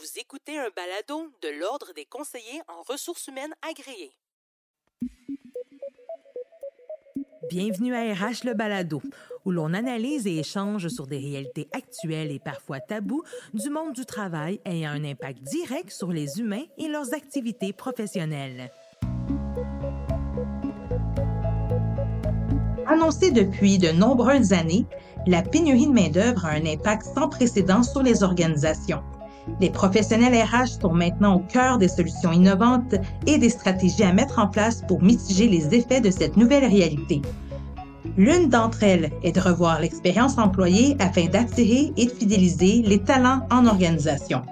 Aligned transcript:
Vous 0.00 0.20
écoutez 0.20 0.56
un 0.56 0.68
balado 0.76 1.28
de 1.42 1.48
l'Ordre 1.58 1.92
des 1.92 2.04
conseillers 2.04 2.62
en 2.68 2.82
ressources 2.82 3.26
humaines 3.26 3.54
agréés. 3.68 4.12
Bienvenue 7.48 7.96
à 7.96 8.14
RH 8.14 8.44
le 8.44 8.54
balado, 8.54 9.02
où 9.44 9.50
l'on 9.50 9.74
analyse 9.74 10.28
et 10.28 10.38
échange 10.38 10.86
sur 10.86 11.08
des 11.08 11.18
réalités 11.18 11.68
actuelles 11.72 12.30
et 12.30 12.38
parfois 12.38 12.78
tabous 12.78 13.24
du 13.54 13.70
monde 13.70 13.92
du 13.92 14.06
travail 14.06 14.60
ayant 14.64 14.90
un 14.90 15.04
impact 15.04 15.42
direct 15.42 15.90
sur 15.90 16.12
les 16.12 16.38
humains 16.38 16.66
et 16.76 16.86
leurs 16.86 17.12
activités 17.12 17.72
professionnelles. 17.72 18.70
Annoncée 22.86 23.32
depuis 23.32 23.78
de 23.78 23.90
nombreuses 23.90 24.52
années, 24.52 24.86
la 25.26 25.42
pénurie 25.42 25.86
de 25.86 25.92
main-d'œuvre 25.92 26.46
a 26.46 26.50
un 26.50 26.66
impact 26.66 27.04
sans 27.04 27.28
précédent 27.28 27.82
sur 27.82 28.02
les 28.04 28.22
organisations. 28.22 29.02
Les 29.60 29.70
professionnels 29.70 30.34
RH 30.34 30.80
sont 30.80 30.92
maintenant 30.92 31.36
au 31.36 31.40
cœur 31.40 31.78
des 31.78 31.88
solutions 31.88 32.32
innovantes 32.32 32.94
et 33.26 33.38
des 33.38 33.50
stratégies 33.50 34.04
à 34.04 34.12
mettre 34.12 34.38
en 34.38 34.46
place 34.46 34.82
pour 34.86 35.02
mitiger 35.02 35.48
les 35.48 35.74
effets 35.74 36.00
de 36.00 36.10
cette 36.10 36.36
nouvelle 36.36 36.64
réalité. 36.64 37.22
L'une 38.16 38.48
d'entre 38.48 38.82
elles 38.82 39.10
est 39.22 39.32
de 39.32 39.40
revoir 39.40 39.80
l'expérience 39.80 40.38
employée 40.38 40.96
afin 40.98 41.26
d'attirer 41.26 41.92
et 41.96 42.06
de 42.06 42.10
fidéliser 42.10 42.82
les 42.84 43.00
talents 43.00 43.46
en 43.50 43.66
organisation. 43.66 44.42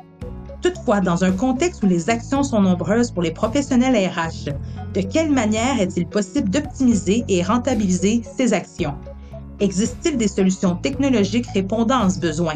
Toutefois, 0.63 1.01
dans 1.01 1.23
un 1.23 1.33
contexte 1.33 1.83
où 1.83 1.87
les 1.87 2.11
actions 2.11 2.43
sont 2.43 2.61
nombreuses 2.61 3.11
pour 3.11 3.23
les 3.23 3.31
professionnels 3.31 3.97
RH, 4.09 4.51
de 4.95 5.01
quelle 5.01 5.31
manière 5.31 5.81
est-il 5.81 6.07
possible 6.07 6.51
d'optimiser 6.51 7.25
et 7.29 7.43
rentabiliser 7.43 8.23
ces 8.37 8.53
actions? 8.53 8.95
Existe-t-il 9.61 10.17
des 10.17 10.29
solutions 10.29 10.77
technologiques 10.77 11.47
répondant 11.55 12.01
à 12.01 12.11
ce 12.11 12.21
besoin? 12.21 12.55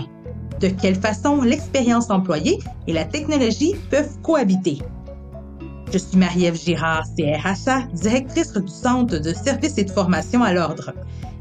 De 0.60 0.68
quelle 0.68 0.96
façon 0.96 1.40
l'expérience 1.40 2.10
employée 2.10 2.58
et 2.86 2.92
la 2.92 3.06
technologie 3.06 3.74
peuvent 3.90 4.20
cohabiter? 4.22 4.78
Je 5.90 5.96
suis 5.96 6.18
Marie-Ève 6.18 6.60
Girard, 6.62 7.04
CRHA, 7.16 7.86
directrice 7.94 8.52
du 8.52 8.68
Centre 8.68 9.16
de 9.16 9.32
services 9.32 9.78
et 9.78 9.84
de 9.84 9.90
formation 9.90 10.42
à 10.42 10.52
l'Ordre. 10.52 10.92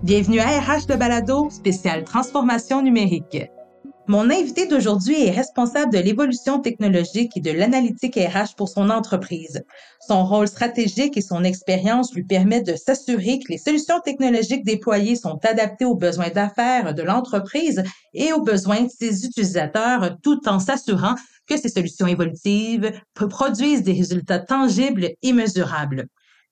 Bienvenue 0.04 0.40
à 0.40 0.48
RH 0.62 0.88
de 0.88 0.96
Balado, 0.96 1.50
spécial 1.50 2.06
transformation 2.06 2.82
numérique. 2.82 3.38
Mon 4.10 4.32
invité 4.32 4.66
d'aujourd'hui 4.66 5.24
est 5.24 5.30
responsable 5.30 5.94
de 5.94 6.00
l'évolution 6.00 6.62
technologique 6.62 7.38
et 7.38 7.42
de 7.42 7.52
l'analytique 7.52 8.16
RH 8.16 8.56
pour 8.58 8.68
son 8.68 8.90
entreprise. 8.90 9.64
Son 10.08 10.26
rôle 10.26 10.48
stratégique 10.48 11.16
et 11.16 11.22
son 11.22 11.44
expérience 11.44 12.12
lui 12.16 12.24
permettent 12.24 12.66
de 12.66 12.76
s'assurer 12.76 13.38
que 13.38 13.52
les 13.52 13.60
solutions 13.60 14.00
technologiques 14.00 14.66
déployées 14.66 15.16
sont 15.16 15.38
adaptées 15.46 15.86
aux 15.86 15.94
besoins 15.94 16.32
d'affaires 16.32 16.96
de 16.96 17.04
l'entreprise 17.04 17.84
et 18.16 18.34
aux 18.34 18.42
besoins 18.42 18.82
de 18.82 18.90
ses 18.90 19.28
utilisateurs, 19.28 20.18
tout 20.24 20.42
en 20.50 20.60
s'assurant 20.60 21.14
que 21.46 21.58
ces 21.58 21.70
solutions 21.70 22.08
évolutives 22.08 22.92
produisent 23.14 23.84
des 23.84 23.94
résultats 23.94 24.40
tangibles 24.40 25.10
et 25.22 25.34
mesurables. 25.34 26.08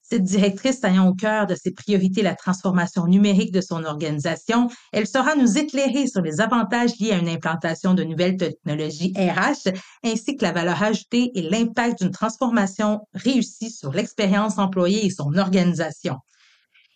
Cette 0.10 0.24
directrice 0.24 0.82
ayant 0.86 1.10
au 1.10 1.14
cœur 1.14 1.48
de 1.48 1.56
ses 1.56 1.72
priorités 1.72 2.22
la 2.22 2.34
transformation 2.34 3.08
numérique 3.08 3.52
de 3.52 3.60
son 3.60 3.84
organisation, 3.84 4.70
elle 4.94 5.06
saura 5.06 5.36
nous 5.36 5.58
éclairer 5.58 6.08
sur 6.08 6.22
les 6.22 6.40
avantages 6.40 6.98
liés 6.98 7.12
à 7.12 7.18
une 7.18 7.28
implantation 7.28 7.94
de 7.94 8.06
nouvelles 8.06 8.38
technologies 8.38 9.12
RH, 9.18 9.70
ainsi 10.06 10.38
que 10.38 10.46
la 10.46 10.54
valeur 10.54 10.82
ajoutée 10.82 11.32
et 11.36 11.42
l'impact 11.42 12.02
d'une 12.02 12.12
transformation 12.12 13.02
réussie 13.14 13.70
sur 13.70 13.92
l'expérience 13.92 14.58
employée 14.60 15.06
et 15.06 15.10
son 15.10 15.36
organisation. 15.36 16.16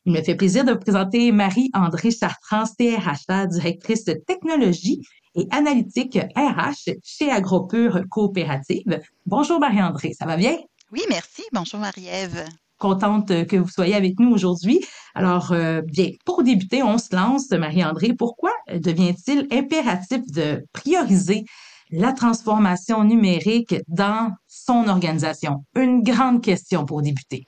Il 0.05 0.13
me 0.13 0.23
fait 0.23 0.35
plaisir 0.35 0.63
de 0.63 0.71
vous 0.71 0.79
présenter 0.79 1.33
Marie-André 1.33 2.11
Chartrand, 2.11 2.63
CRHA, 2.63 3.47
directrice 3.47 4.05
de 4.05 4.13
technologie 4.13 5.01
et 5.35 5.47
analytique 5.51 6.17
RH 6.37 6.93
chez 7.03 7.29
AgroPure 7.29 8.03
Coopérative. 8.09 9.01
Bonjour 9.25 9.59
Marie-André, 9.59 10.13
ça 10.17 10.25
va 10.25 10.37
bien? 10.37 10.57
Oui, 10.93 11.01
merci. 11.09 11.43
Bonjour 11.51 11.81
Marie-Ève 11.81 12.45
contente 12.81 13.45
que 13.47 13.55
vous 13.55 13.69
soyez 13.69 13.95
avec 13.95 14.19
nous 14.19 14.31
aujourd'hui. 14.31 14.83
Alors, 15.15 15.51
euh, 15.51 15.81
bien, 15.81 16.09
pour 16.25 16.43
débuter, 16.43 16.83
on 16.83 16.97
se 16.97 17.15
lance, 17.15 17.49
Marie-André. 17.51 18.13
Pourquoi 18.13 18.51
devient-il 18.73 19.47
impératif 19.51 20.21
de 20.31 20.65
prioriser 20.73 21.45
la 21.91 22.11
transformation 22.11 23.03
numérique 23.03 23.75
dans 23.87 24.31
son 24.47 24.87
organisation? 24.87 25.63
Une 25.75 26.01
grande 26.01 26.41
question 26.43 26.85
pour 26.85 27.01
débuter. 27.01 27.45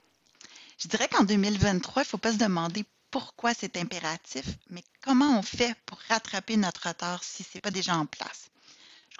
Je 0.77 0.87
dirais 0.87 1.07
qu'en 1.09 1.23
2023, 1.23 2.03
il 2.03 2.05
ne 2.05 2.09
faut 2.09 2.17
pas 2.17 2.33
se 2.33 2.37
demander 2.37 2.83
pourquoi 3.09 3.53
c'est 3.53 3.77
impératif, 3.77 4.45
mais 4.69 4.83
comment 5.03 5.39
on 5.39 5.41
fait 5.41 5.75
pour 5.85 5.97
rattraper 6.09 6.57
notre 6.57 6.87
retard 6.87 7.23
si 7.23 7.43
ce 7.43 7.49
n'est 7.55 7.61
pas 7.61 7.71
déjà 7.71 7.95
en 7.95 8.05
place? 8.05 8.49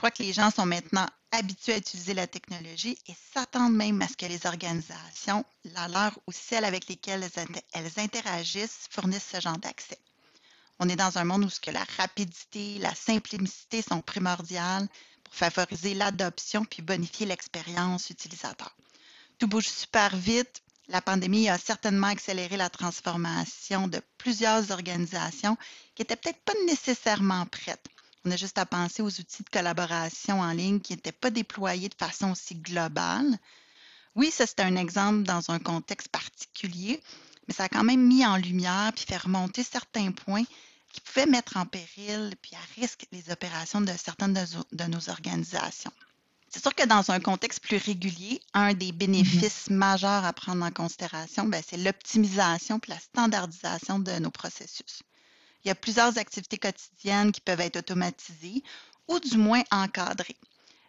Crois 0.04 0.12
que 0.12 0.22
les 0.24 0.34
gens 0.34 0.52
sont 0.52 0.66
maintenant 0.66 1.08
habitués 1.32 1.76
à 1.76 1.78
utiliser 1.78 2.14
la 2.14 2.28
technologie 2.28 2.98
et 3.08 3.14
s'attendent 3.34 3.74
même 3.74 4.02
à 4.02 4.08
ce 4.10 4.18
que 4.18 4.26
les 4.26 4.46
organisations, 4.46 5.46
la 5.64 5.88
leur 5.88 6.20
ou 6.28 6.34
celles 6.34 6.66
avec 6.66 6.90
lesquelles 6.90 7.26
elles 7.72 7.92
interagissent, 7.96 8.90
fournissent 8.90 9.30
ce 9.32 9.40
genre 9.40 9.58
d'accès. 9.60 9.98
On 10.80 10.90
est 10.90 10.98
dans 10.98 11.18
un 11.18 11.24
monde 11.24 11.46
où 11.46 11.50
ce 11.50 11.62
que 11.62 11.72
la 11.72 11.86
rapidité, 11.96 12.80
la 12.80 12.94
simplicité 12.94 13.82
sont 13.82 14.02
primordiales 14.02 14.90
pour 15.24 15.36
favoriser 15.36 15.94
l'adoption 15.94 16.66
puis 16.66 16.82
bonifier 16.82 17.26
l'expérience 17.26 18.10
utilisateur. 18.10 18.76
Tout 19.40 19.48
bouge 19.48 19.70
super 19.70 20.18
vite. 20.18 20.64
La 20.90 21.02
pandémie 21.02 21.48
a 21.48 21.58
certainement 21.58 22.08
accéléré 22.08 22.58
la 22.58 22.70
transformation 22.70 23.88
de 23.88 24.02
plusieurs 24.18 24.70
organisations 24.72 25.56
qui 25.96 26.02
n'étaient 26.02 26.18
peut-être 26.18 26.44
pas 26.44 26.56
nécessairement 26.68 27.46
prêtes. 27.46 27.88
On 28.26 28.32
a 28.32 28.38
juste 28.38 28.58
à 28.58 28.66
penser 28.66 29.02
aux 29.02 29.20
outils 29.20 29.44
de 29.44 29.50
collaboration 29.50 30.40
en 30.40 30.52
ligne 30.52 30.80
qui 30.80 30.94
n'étaient 30.94 31.12
pas 31.12 31.30
déployés 31.30 31.90
de 31.90 31.96
façon 31.96 32.32
aussi 32.32 32.56
globale. 32.56 33.38
Oui, 34.16 34.32
ça 34.32 34.46
c'est 34.48 34.62
un 34.62 34.78
exemple 34.78 35.24
dans 35.24 35.52
un 35.52 35.60
contexte 35.60 36.08
particulier, 36.08 37.02
mais 37.48 37.54
ça 37.54 37.66
a 37.66 37.70
quand 37.70 37.84
même 37.84 38.06
mis 38.06 38.26
en 38.26 38.38
lumière 38.38 38.94
puis 38.96 39.06
fait 39.06 39.18
remonter 39.18 39.64
certains 39.64 40.12
points 40.12 40.46
qui 40.94 41.02
pouvaient 41.02 41.26
mettre 41.26 41.58
en 41.58 41.66
péril 41.66 42.34
puis 42.42 42.52
à 42.56 42.80
risque 42.80 43.08
les 43.12 43.30
opérations 43.30 43.82
de 43.82 43.92
certaines 43.98 44.34
de, 44.72 44.84
nos 44.86 45.10
organisations. 45.10 45.92
C'est 46.50 46.62
sûr 46.62 46.74
que 46.76 46.86
dans 46.86 47.12
un 47.12 47.20
contexte 47.20 47.62
plus 47.62 47.78
régulier, 47.78 48.40
un 48.54 48.74
des 48.74 48.92
mm-hmm. 48.92 48.98
bénéfices 48.98 49.70
majeurs 49.70 50.24
à 50.24 50.32
prendre 50.32 50.64
en 50.64 50.72
considération, 50.72 51.46
ben, 51.46 51.62
c'est 51.68 51.78
l'optimisation 51.78 52.80
et 52.88 52.92
la 52.92 53.00
standardisation 53.00 54.00
de 54.00 54.12
nos 54.20 54.32
processus. 54.32 55.02
Il 55.64 55.70
y 55.70 55.72
a 55.72 55.76
plusieurs 55.76 56.18
activités 56.18 56.58
quotidiennes 56.58 57.32
qui 57.32 57.42
peuvent 57.42 57.62
être 57.62 57.78
automatisées 57.78 58.64
ou 59.08 59.20
du 59.20 59.38
moins 59.38 59.64
encadrées. 59.72 60.38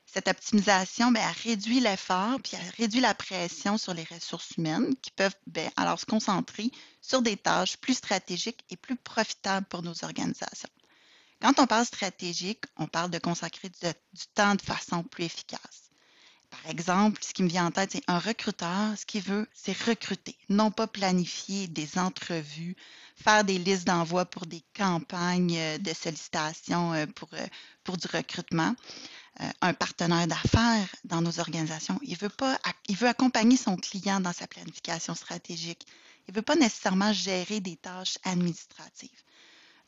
Cette 0.07 0.29
optimisation 0.29 1.11
ben, 1.11 1.29
réduit 1.43 1.81
l'effort 1.81 2.39
puis 2.41 2.57
réduit 2.77 3.01
la 3.01 3.15
pression 3.15 3.79
sur 3.79 3.95
les 3.95 4.05
ressources 4.05 4.53
humaines 4.53 4.95
qui 5.03 5.11
peuvent 5.11 5.35
ben, 5.47 5.71
alors 5.77 5.99
se 5.99 6.07
concentrer 6.07 6.71
sur 7.01 7.21
des 7.21 7.37
tâches 7.37 7.77
plus 7.79 7.95
stratégiques 7.95 8.65
et 8.71 8.77
plus 8.77 8.97
profitables 8.97 9.67
pour 9.67 9.83
nos 9.83 10.05
organisations. 10.05 10.69
Quand 11.41 11.59
on 11.59 11.67
parle 11.67 11.85
stratégique, 11.85 12.65
on 12.77 12.87
parle 12.87 13.11
de 13.11 13.19
consacrer 13.19 13.69
du 13.69 14.27
temps 14.35 14.55
de 14.55 14.63
façon 14.63 15.03
plus 15.03 15.25
efficace. 15.25 15.91
Par 16.49 16.71
exemple, 16.71 17.21
ce 17.23 17.35
qui 17.35 17.43
me 17.43 17.49
vient 17.49 17.67
en 17.67 17.71
tête, 17.73 17.91
c'est 17.93 18.05
un 18.07 18.21
recruteur, 18.21 18.97
ce 18.97 19.05
qu'il 19.05 19.23
veut, 19.23 19.49
c'est 19.53 19.77
recruter, 19.77 20.37
non 20.49 20.71
pas 20.71 20.87
planifier 20.87 21.67
des 21.67 21.99
entrevues, 21.99 22.77
faire 23.17 23.45
des 23.45 23.59
listes 23.59 23.87
d'envoi 23.87 24.25
pour 24.25 24.47
des 24.47 24.63
campagnes 24.77 25.57
euh, 25.57 25.79
de 25.79 25.93
sollicitation 25.93 26.93
euh, 26.93 27.07
pour, 27.07 27.29
euh, 27.35 27.47
pour 27.85 27.97
du 27.97 28.07
recrutement. 28.07 28.75
Un 29.63 29.75
partenaire 29.75 30.29
d'affaires 30.29 30.87
dans 31.03 31.21
nos 31.21 31.41
organisations, 31.41 31.99
il 32.05 32.17
veut, 32.17 32.29
pas, 32.29 32.57
il 32.87 32.97
veut 32.97 33.09
accompagner 33.09 33.57
son 33.57 33.75
client 33.75 34.21
dans 34.21 34.33
sa 34.33 34.47
planification 34.47 35.17
stratégique. 35.17 35.89
Il 36.29 36.31
ne 36.31 36.37
veut 36.37 36.43
pas 36.43 36.55
nécessairement 36.55 37.13
gérer 37.13 37.59
des 37.59 37.75
tâches 37.75 38.17
administratives. 38.23 39.11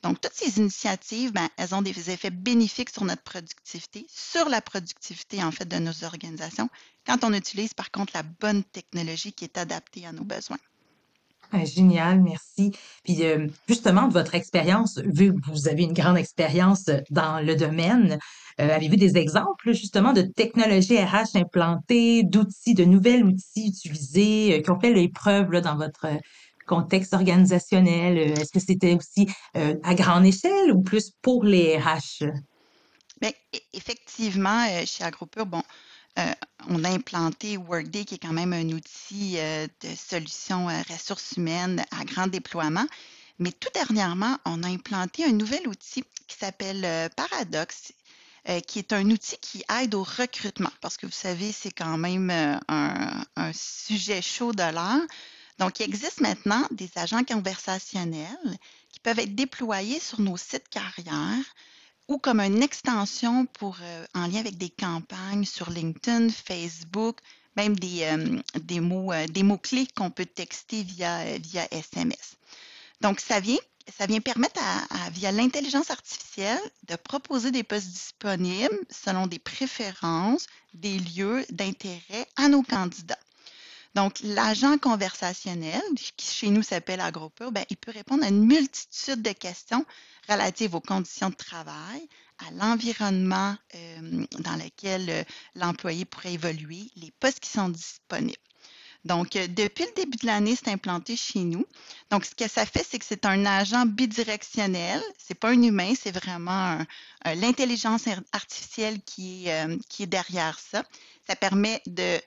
Donc, 0.03 0.20
toutes 0.20 0.34
ces 0.34 0.58
initiatives, 0.58 1.32
ben, 1.32 1.48
elles 1.56 1.76
ont 1.76 1.82
des 1.82 2.10
effets 2.10 2.31
bénéfiques 2.31 2.91
sur 2.91 3.04
notre 3.04 3.22
productivité, 3.22 4.04
sur 4.08 4.48
la 4.48 4.60
productivité, 4.60 5.43
en 5.44 5.53
fait, 5.53 5.66
de 5.66 5.78
nos 5.78 6.03
organisations, 6.03 6.69
quand 7.06 7.23
on 7.23 7.32
utilise, 7.32 7.73
par 7.73 7.93
contre, 7.93 8.14
la 8.17 8.25
bonne 8.25 8.64
technologie 8.64 9.32
qui 9.32 9.44
est 9.44 9.58
adaptée 9.58 10.06
à 10.06 10.12
nos 10.12 10.25
besoins. 10.25 10.58
Ah, 11.52 11.64
génial, 11.64 12.20
merci. 12.22 12.72
Puis 13.04 13.25
euh, 13.25 13.46
justement, 13.69 14.08
de 14.08 14.12
votre 14.12 14.34
expérience, 14.34 14.98
vu 14.98 15.32
que 15.32 15.50
vous 15.50 15.69
avez 15.69 15.84
une 15.84 15.93
grande 15.93 16.19
expérience 16.19 16.90
dans 17.10 17.40
le 17.44 17.54
domaine, 17.54 18.19
euh, 18.60 18.75
avez-vous 18.75 18.96
des 18.96 19.16
exemples 19.16 19.72
justement 19.72 20.12
de 20.12 20.22
technologies 20.22 20.98
RH 20.98 21.37
implantées, 21.37 22.25
d'outils, 22.25 22.75
de 22.75 22.84
nouveaux 22.84 23.26
outils 23.26 23.69
utilisés 23.69 24.54
euh, 24.58 24.62
qui 24.62 24.70
ont 24.70 24.81
fait 24.81 24.93
l'épreuve 24.93 25.60
dans 25.60 25.76
votre 25.76 26.06
contexte 26.66 27.14
organisationnel? 27.14 28.19
Euh, 28.19 28.34
est-ce 28.34 28.52
que 28.52 28.60
c'était 28.60 28.94
aussi 28.94 29.28
euh, 29.56 29.76
à 29.84 29.94
grande 29.94 30.26
échelle 30.26 30.72
ou 30.72 30.82
plus 30.82 31.12
pour 31.22 31.44
les 31.44 31.78
RH? 31.78 32.25
Bien, 33.20 33.31
effectivement, 33.72 34.66
euh, 34.70 34.84
chez 34.84 35.04
AgroPure, 35.04 35.46
bon, 35.46 35.62
on 36.68 36.84
a 36.84 36.88
implanté 36.88 37.56
Workday, 37.56 38.04
qui 38.04 38.14
est 38.16 38.18
quand 38.18 38.32
même 38.32 38.52
un 38.52 38.68
outil 38.70 39.36
de 39.36 39.88
solution 39.96 40.66
ressources 40.66 41.32
humaines 41.36 41.84
à 41.90 42.04
grand 42.04 42.26
déploiement. 42.26 42.86
Mais 43.38 43.52
tout 43.52 43.68
dernièrement, 43.74 44.38
on 44.44 44.62
a 44.62 44.68
implanté 44.68 45.24
un 45.24 45.32
nouvel 45.32 45.68
outil 45.68 46.04
qui 46.26 46.36
s'appelle 46.38 47.10
Paradox, 47.16 47.92
euh, 48.48 48.60
qui 48.60 48.78
est 48.78 48.92
un 48.92 49.10
outil 49.10 49.36
qui 49.38 49.64
aide 49.80 49.96
au 49.96 50.04
recrutement, 50.04 50.70
parce 50.80 50.96
que 50.96 51.06
vous 51.06 51.10
savez, 51.10 51.50
c'est 51.50 51.72
quand 51.72 51.98
même 51.98 52.30
euh, 52.30 52.56
un, 52.68 53.24
un, 53.34 53.52
sujet 53.52 54.22
chaud 54.22 54.52
de 54.52 54.62
l'heure. 54.62 55.04
Donc, 55.58 55.80
il 55.80 55.82
existe 55.82 56.20
maintenant 56.20 56.62
des 56.70 56.88
agents 56.94 57.24
conversationnels 57.24 58.56
qui 58.92 59.00
peuvent 59.00 59.18
être 59.18 59.34
déployés 59.34 59.98
sur 59.98 60.20
nos 60.20 60.36
sites 60.36 60.68
carrières 60.68 61.44
ou 62.08 62.19
comme 62.19 62.41
une 62.41 62.62
extension 62.62 63.47
pour, 63.47 63.79
euh, 63.82 64.06
en 64.14 64.26
lien 64.26 64.41
avec 64.41 64.56
des 64.58 64.70
campagnes 64.70 65.44
sur 65.44 65.70
LinkedIn, 65.70 66.29
Facebook, 66.31 67.19
même 67.56 67.76
des, 67.79 68.03
euh, 68.03 68.41
des 68.61 68.81
mots, 68.81 69.12
euh, 69.12 69.26
des 69.26 69.43
mots-clés 69.43 69.88
qu'on 69.97 70.11
peut 70.11 70.26
texter 70.26 70.82
via, 70.82 71.38
via 71.38 71.67
SMS. 71.73 72.37
Donc, 73.00 73.20
ça 73.20 73.41
vient, 73.41 73.58
ça 73.99 74.06
vient 74.06 74.20
permettre, 74.20 74.61
à, 74.62 75.11
via 75.11 75.32
l'intelligence 75.32 75.91
artificielle, 75.91 76.61
de 76.88 76.97
proposer 76.97 77.50
des 77.50 77.62
postes 77.62 77.88
disponibles 77.88 78.79
selon 78.91 79.26
des 79.26 79.38
préférences, 79.38 80.47
des 80.75 80.99
lieux 80.99 81.44
d'intérêt 81.50 82.26
à 82.37 82.49
nos 82.49 82.62
candidats. 82.62 83.19
Donc, 83.96 84.20
l'agent 84.22 84.76
conversationnel, 84.76 85.81
qui 86.19 86.31
chez 86.31 86.50
nous 86.50 86.62
s'appelle 86.62 87.00
AgroPur, 87.00 87.50
ben, 87.50 87.64
il 87.70 87.78
peut 87.78 87.93
répondre 87.93 88.25
à 88.25 88.28
une 88.28 88.44
multitude 88.44 89.22
de 89.22 89.32
questions 89.32 89.87
relatives 90.28 90.75
aux 90.75 90.82
conditions 90.82 91.31
de 91.31 91.34
travail, 91.34 92.06
à 92.46 92.50
l'environnement 92.50 93.56
euh, 93.75 94.26
dans 94.40 94.56
lequel 94.56 95.08
euh, 95.08 95.25
l'employé 95.54 96.04
pourrait 96.04 96.34
évoluer, 96.34 96.90
les 96.96 97.10
postes 97.20 97.40
qui 97.40 97.48
sont 97.48 97.70
disponibles. 97.70 98.37
Donc, 99.06 99.34
euh, 99.34 99.46
depuis 99.46 99.84
le 99.84 99.94
début 99.94 100.19
de 100.19 100.26
l'année, 100.26 100.56
c'est 100.56 100.70
implanté 100.70 101.16
chez 101.16 101.40
nous. 101.40 101.64
Donc, 102.10 102.26
ce 102.26 102.34
que 102.34 102.50
ça 102.50 102.66
fait, 102.66 102.87
c'est 102.87 102.99
que 102.99 103.04
c'est 103.06 103.25
un 103.25 103.46
agent 103.46 103.87
bidirectionnel. 103.87 105.00
C'est 105.16 105.40
pas 105.40 105.52
un 105.52 105.62
humain, 105.62 105.94
c'est 105.99 106.14
vraiment 106.14 106.84
l'intelligence 107.25 108.04
artificielle 108.32 109.00
qui 109.06 109.49
est, 109.49 109.88
qui 109.88 110.02
est 110.02 110.06
derrière 110.06 110.58
ça. 110.58 110.84
Ça 111.26 111.34
permet 111.34 111.81
de 111.87 112.20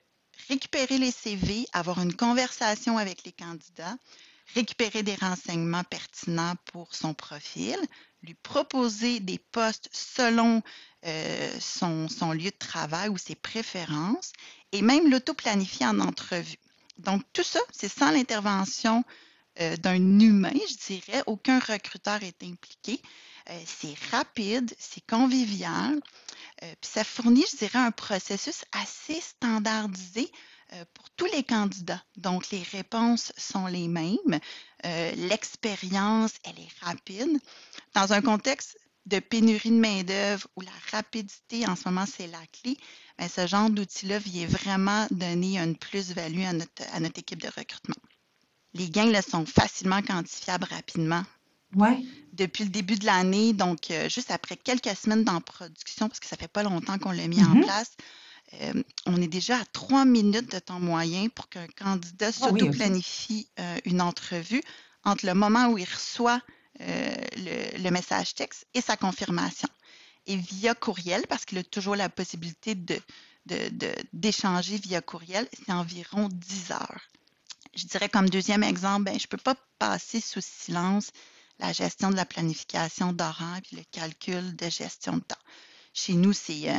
récupérer 0.50 0.98
les 0.98 1.12
CV, 1.12 1.64
avoir 1.72 2.00
une 2.00 2.14
conversation 2.14 2.98
avec 2.98 3.24
les 3.24 3.30
candidats, 3.30 3.96
récupérer 4.54 5.04
des 5.04 5.14
renseignements 5.14 5.84
pertinents 5.84 6.56
pour 6.72 6.92
son 6.92 7.14
profil, 7.14 7.76
lui 8.24 8.34
proposer 8.34 9.20
des 9.20 9.38
postes 9.38 9.88
selon 9.92 10.60
euh, 11.06 11.50
son, 11.60 12.32
lieu 12.32 12.50
de 12.50 12.58
travail 12.58 13.08
ou 13.08 13.16
ses 13.16 13.36
préférences 13.36 14.32
et 14.72 14.82
même 14.82 15.08
l'auto-planifier 15.08 15.86
en 15.86 16.00
entrevue. 16.00 16.58
Donc, 16.98 17.22
tout 17.32 17.44
ça, 17.44 17.60
c'est 17.72 17.88
sans 17.88 18.10
l'intervention 18.10 19.04
euh, 19.60 19.76
d'un 19.76 20.18
humain, 20.18 20.52
je 20.52 20.94
dirais. 20.94 21.22
Aucun 21.26 21.60
recruteur 21.60 22.22
est 22.24 22.42
impliqué. 22.42 23.00
Euh, 23.48 23.60
c'est 23.66 23.94
rapide, 24.10 24.74
c'est 24.78 25.04
convivial. 25.06 26.00
Euh, 26.62 26.74
puis 26.80 26.90
ça 26.90 27.04
fournit, 27.04 27.44
je 27.50 27.56
dirais, 27.56 27.78
un 27.78 27.90
processus 27.90 28.64
assez 28.72 29.20
standardisé 29.20 30.30
euh, 30.72 30.84
pour 30.94 31.08
tous 31.10 31.26
les 31.26 31.42
candidats. 31.42 32.02
Donc, 32.16 32.50
les 32.50 32.62
réponses 32.62 33.32
sont 33.36 33.66
les 33.66 33.88
mêmes. 33.88 34.40
L'expérience, 34.82 36.32
elle 36.44 36.58
est 36.58 36.84
rapide. 36.84 37.38
Dans 37.94 38.12
un 38.12 38.22
contexte 38.22 38.78
de 39.06 39.18
pénurie 39.18 39.70
de 39.70 39.76
main-d'œuvre 39.76 40.46
où 40.56 40.60
la 40.60 40.70
rapidité 40.92 41.66
en 41.66 41.76
ce 41.76 41.88
moment, 41.88 42.06
c'est 42.06 42.26
la 42.26 42.46
clé, 42.46 42.76
bien, 43.18 43.28
ce 43.28 43.46
genre 43.46 43.70
d'outil-là 43.70 44.18
vient 44.18 44.46
vraiment 44.46 45.06
donner 45.10 45.58
une 45.58 45.76
plus-value 45.76 46.44
à 46.44 46.52
notre, 46.52 46.82
à 46.92 47.00
notre 47.00 47.18
équipe 47.18 47.42
de 47.42 47.48
recrutement. 47.48 47.96
Les 48.74 48.88
gains 48.88 49.10
là, 49.10 49.20
sont 49.20 49.46
facilement 49.46 50.00
quantifiables 50.02 50.66
rapidement. 50.70 51.24
Ouais. 51.76 51.98
Depuis 52.32 52.64
le 52.64 52.70
début 52.70 52.96
de 52.96 53.06
l'année, 53.06 53.52
donc 53.52 53.90
euh, 53.90 54.08
juste 54.08 54.30
après 54.30 54.56
quelques 54.56 54.96
semaines 54.96 55.24
dans 55.24 55.40
production, 55.40 56.08
parce 56.08 56.20
que 56.20 56.26
ça 56.26 56.36
fait 56.36 56.48
pas 56.48 56.62
longtemps 56.62 56.98
qu'on 56.98 57.12
l'a 57.12 57.28
mis 57.28 57.42
en 57.44 57.54
mm-hmm. 57.54 57.64
place, 57.64 57.92
euh, 58.54 58.82
on 59.06 59.20
est 59.20 59.28
déjà 59.28 59.58
à 59.58 59.64
trois 59.66 60.04
minutes 60.04 60.50
de 60.50 60.58
temps 60.58 60.80
moyen 60.80 61.28
pour 61.28 61.48
qu'un 61.48 61.66
candidat 61.78 62.28
ah 62.28 62.32
s'auto-planifie 62.32 63.48
euh, 63.60 63.78
une 63.84 64.00
entrevue 64.00 64.62
entre 65.04 65.26
le 65.26 65.34
moment 65.34 65.68
où 65.68 65.78
il 65.78 65.84
reçoit 65.84 66.40
le, 66.78 67.82
le, 67.82 67.90
message 67.90 68.34
texte 68.34 68.66
et 68.74 68.80
sa 68.80 68.96
confirmation. 68.96 69.68
Et 70.26 70.36
via 70.36 70.74
courriel, 70.74 71.26
parce 71.28 71.44
qu'il 71.44 71.58
a 71.58 71.62
toujours 71.62 71.94
la 71.94 72.08
possibilité 72.08 72.74
de, 72.74 72.98
d'échanger 74.12 74.78
de, 74.78 74.82
via 74.82 75.00
courriel, 75.00 75.46
c'est 75.52 75.72
environ 75.72 76.28
10 76.30 76.70
heures. 76.72 77.02
Je 77.74 77.86
dirais 77.86 78.08
comme 78.08 78.28
deuxième 78.28 78.62
exemple, 78.62 79.04
ben, 79.04 79.18
je 79.18 79.24
ne 79.24 79.28
peux 79.28 79.36
pas 79.36 79.56
passer 79.78 80.20
sous 80.20 80.40
silence 80.40 81.10
la 81.60 81.72
gestion 81.72 82.10
de 82.10 82.16
la 82.16 82.24
planification 82.24 83.12
d'horaire 83.12 83.60
puis 83.62 83.76
le 83.76 83.84
calcul 83.90 84.56
de 84.56 84.68
gestion 84.68 85.16
de 85.18 85.20
temps. 85.22 85.36
Chez 85.92 86.14
nous, 86.14 86.32
c'est, 86.32 86.70
euh, 86.70 86.78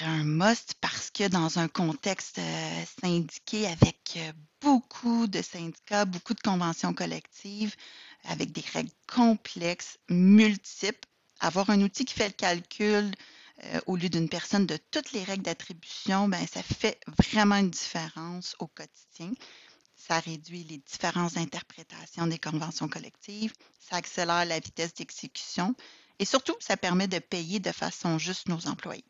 un 0.00 0.24
must 0.24 0.74
parce 0.80 1.10
que 1.10 1.28
dans 1.28 1.58
un 1.58 1.68
contexte 1.68 2.38
euh, 2.38 2.84
syndiqué 3.02 3.66
avec 3.66 4.14
euh, 4.16 4.32
beaucoup 4.62 5.26
de 5.26 5.42
syndicats, 5.42 6.06
beaucoup 6.06 6.32
de 6.32 6.40
conventions 6.40 6.94
collectives, 6.94 7.74
avec 8.24 8.52
des 8.52 8.64
règles 8.72 8.90
complexes, 9.06 9.98
multiples, 10.08 11.06
avoir 11.40 11.68
un 11.68 11.82
outil 11.82 12.06
qui 12.06 12.14
fait 12.14 12.28
le 12.28 12.32
calcul 12.32 13.12
au 13.86 13.96
lieu 13.96 14.10
d'une 14.10 14.28
personne 14.28 14.66
de 14.66 14.78
toutes 14.90 15.12
les 15.12 15.24
règles 15.24 15.42
d'attribution, 15.42 16.28
ben, 16.28 16.46
ça 16.46 16.62
fait 16.62 17.00
vraiment 17.18 17.56
une 17.56 17.70
différence 17.70 18.54
au 18.58 18.66
quotidien 18.66 19.32
ça 20.06 20.20
réduit 20.20 20.64
les 20.64 20.78
différentes 20.78 21.36
interprétations 21.36 22.26
des 22.26 22.38
conventions 22.38 22.88
collectives, 22.88 23.52
ça 23.80 23.96
accélère 23.96 24.44
la 24.44 24.58
vitesse 24.58 24.94
d'exécution 24.94 25.74
et 26.18 26.24
surtout, 26.24 26.54
ça 26.60 26.76
permet 26.76 27.08
de 27.08 27.18
payer 27.18 27.60
de 27.60 27.72
façon 27.72 28.18
juste 28.18 28.48
nos 28.48 28.66
employés. 28.68 29.04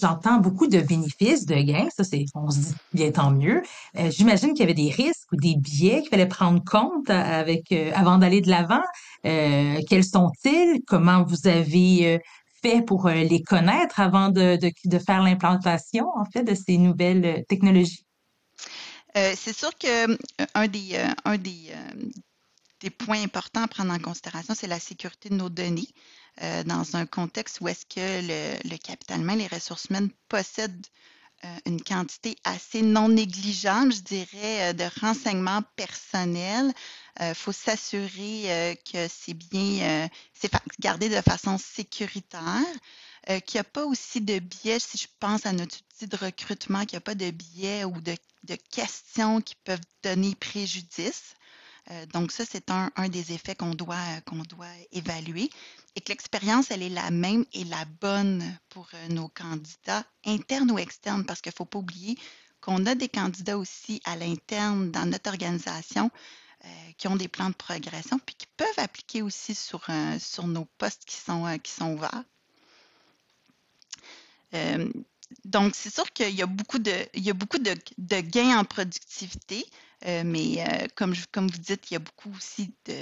J'entends 0.00 0.38
beaucoup 0.38 0.68
de 0.68 0.80
bénéfices, 0.80 1.46
de 1.46 1.56
gains. 1.56 1.88
Ça, 1.96 2.04
c'est, 2.04 2.24
on 2.34 2.48
se 2.50 2.60
dit 2.60 2.74
bien 2.92 3.10
tant 3.10 3.32
mieux. 3.32 3.62
Euh, 3.98 4.10
j'imagine 4.10 4.50
qu'il 4.50 4.60
y 4.60 4.62
avait 4.62 4.74
des 4.74 4.90
risques 4.90 5.32
ou 5.32 5.36
des 5.36 5.56
biais 5.56 6.02
qu'il 6.02 6.10
fallait 6.10 6.28
prendre 6.28 6.62
compte 6.64 7.10
avec, 7.10 7.72
euh, 7.72 7.90
avant 7.94 8.18
d'aller 8.18 8.40
de 8.40 8.48
l'avant. 8.48 8.82
Euh, 9.26 9.80
quels 9.88 10.04
sont-ils? 10.04 10.82
Comment 10.86 11.24
vous 11.24 11.48
avez 11.48 12.20
fait 12.62 12.82
pour 12.82 13.08
les 13.08 13.42
connaître 13.42 13.98
avant 13.98 14.28
de, 14.28 14.56
de, 14.56 14.70
de 14.84 14.98
faire 14.98 15.22
l'implantation, 15.22 16.06
en 16.16 16.24
fait, 16.24 16.44
de 16.44 16.54
ces 16.54 16.78
nouvelles 16.78 17.44
technologies? 17.48 18.06
Euh, 19.16 19.34
c'est 19.36 19.56
sûr 19.56 19.76
que 19.76 20.10
euh, 20.12 20.16
un 20.54 20.68
des, 20.68 20.94
euh, 20.94 21.08
un 21.24 21.36
des, 21.36 21.72
des, 22.80 22.90
points 22.90 23.22
importants 23.22 23.62
à 23.62 23.68
prendre 23.68 23.92
en 23.92 23.98
considération, 23.98 24.54
c'est 24.54 24.68
la 24.68 24.80
sécurité 24.80 25.28
de 25.28 25.34
nos 25.34 25.50
données. 25.50 25.88
dans 26.64 26.96
un 26.96 27.06
contexte 27.06 27.60
où 27.60 27.68
est-ce 27.68 27.84
que 27.84 28.00
le, 28.00 28.70
le, 28.70 28.76
capital 28.78 29.20
humain, 29.20 29.36
les 29.36 29.48
ressources 29.48 29.86
humaines 29.86 30.10
possèdent 30.28 30.86
une 31.66 31.82
quantité 31.82 32.36
assez 32.44 32.82
non 32.82 33.08
négligeable, 33.08 33.92
je 33.92 34.00
dirais, 34.00 34.74
de 34.74 34.84
renseignements 35.00 35.62
personnels. 35.76 36.72
Il 37.20 37.34
faut 37.34 37.52
s'assurer 37.52 38.78
que 38.90 39.08
c'est 39.08 39.34
bien, 39.34 40.08
gardé 40.78 41.08
de 41.08 41.20
façon 41.20 41.58
sécuritaire. 41.58 42.72
Qu'il 43.26 43.56
n'y 43.58 43.60
a 43.60 43.64
pas 43.64 43.84
aussi 43.84 44.20
de 44.20 44.38
biais, 44.38 44.78
si 44.78 44.96
je 44.96 45.08
pense 45.18 45.44
à 45.44 45.52
notre 45.52 45.76
outil 45.78 46.06
de 46.06 46.16
recrutement, 46.16 46.80
qu'il 46.80 46.96
n'y 46.96 46.98
a 46.98 47.02
pas 47.02 47.14
de 47.14 47.30
biais 47.30 47.84
ou 47.84 48.00
de, 48.00 48.14
questions 48.70 49.40
qui 49.40 49.54
peuvent 49.54 49.80
donner 50.02 50.34
préjudice. 50.34 51.34
Euh, 51.90 52.06
donc 52.06 52.30
ça, 52.30 52.44
c'est 52.44 52.70
un, 52.70 52.90
des 53.08 53.32
effets 53.32 53.54
qu'on 53.54 53.74
doit, 53.74 54.20
qu'on 54.26 54.42
doit 54.42 54.66
évaluer 54.92 55.50
et 55.96 56.00
que 56.00 56.10
l'expérience, 56.10 56.70
elle 56.70 56.82
est 56.82 56.88
la 56.90 57.10
même 57.10 57.44
et 57.52 57.64
la 57.64 57.84
bonne 58.00 58.44
pour 58.68 58.88
euh, 58.94 59.08
nos 59.08 59.28
candidats, 59.28 60.04
internes 60.24 60.70
ou 60.70 60.78
externes, 60.78 61.24
parce 61.24 61.40
qu'il 61.40 61.50
ne 61.50 61.56
faut 61.56 61.64
pas 61.64 61.78
oublier 61.78 62.16
qu'on 62.60 62.84
a 62.86 62.94
des 62.94 63.08
candidats 63.08 63.58
aussi 63.58 64.00
à 64.04 64.16
l'interne 64.16 64.90
dans 64.90 65.06
notre 65.06 65.30
organisation 65.30 66.10
qui 66.98 67.08
ont 67.08 67.16
des 67.16 67.26
plans 67.26 67.48
de 67.48 67.54
progression, 67.54 68.18
puis 68.18 68.34
qui 68.34 68.46
peuvent 68.58 68.68
appliquer 68.76 69.22
aussi 69.22 69.54
sur, 69.54 69.86
sur 70.18 70.46
nos 70.46 70.66
postes 70.76 71.06
qui 71.06 71.16
sont, 71.16 71.58
qui 71.62 71.72
sont 71.72 71.94
ouverts. 71.94 72.22
Euh, 75.30 75.34
donc, 75.44 75.74
c'est 75.74 75.92
sûr 75.92 76.10
qu'il 76.12 76.34
y 76.34 76.42
a 76.42 76.46
beaucoup 76.46 76.78
de, 76.78 76.92
il 77.14 77.22
y 77.22 77.30
a 77.30 77.34
beaucoup 77.34 77.58
de, 77.58 77.74
gains 78.20 78.58
en 78.58 78.64
productivité, 78.64 79.64
euh, 80.06 80.22
mais 80.24 80.60
euh, 80.60 80.86
comme, 80.94 81.14
comme 81.32 81.48
vous 81.48 81.58
dites, 81.58 81.90
il 81.90 81.94
y 81.94 81.96
a 81.96 82.00
beaucoup 82.00 82.30
aussi 82.36 82.72
de, 82.86 82.94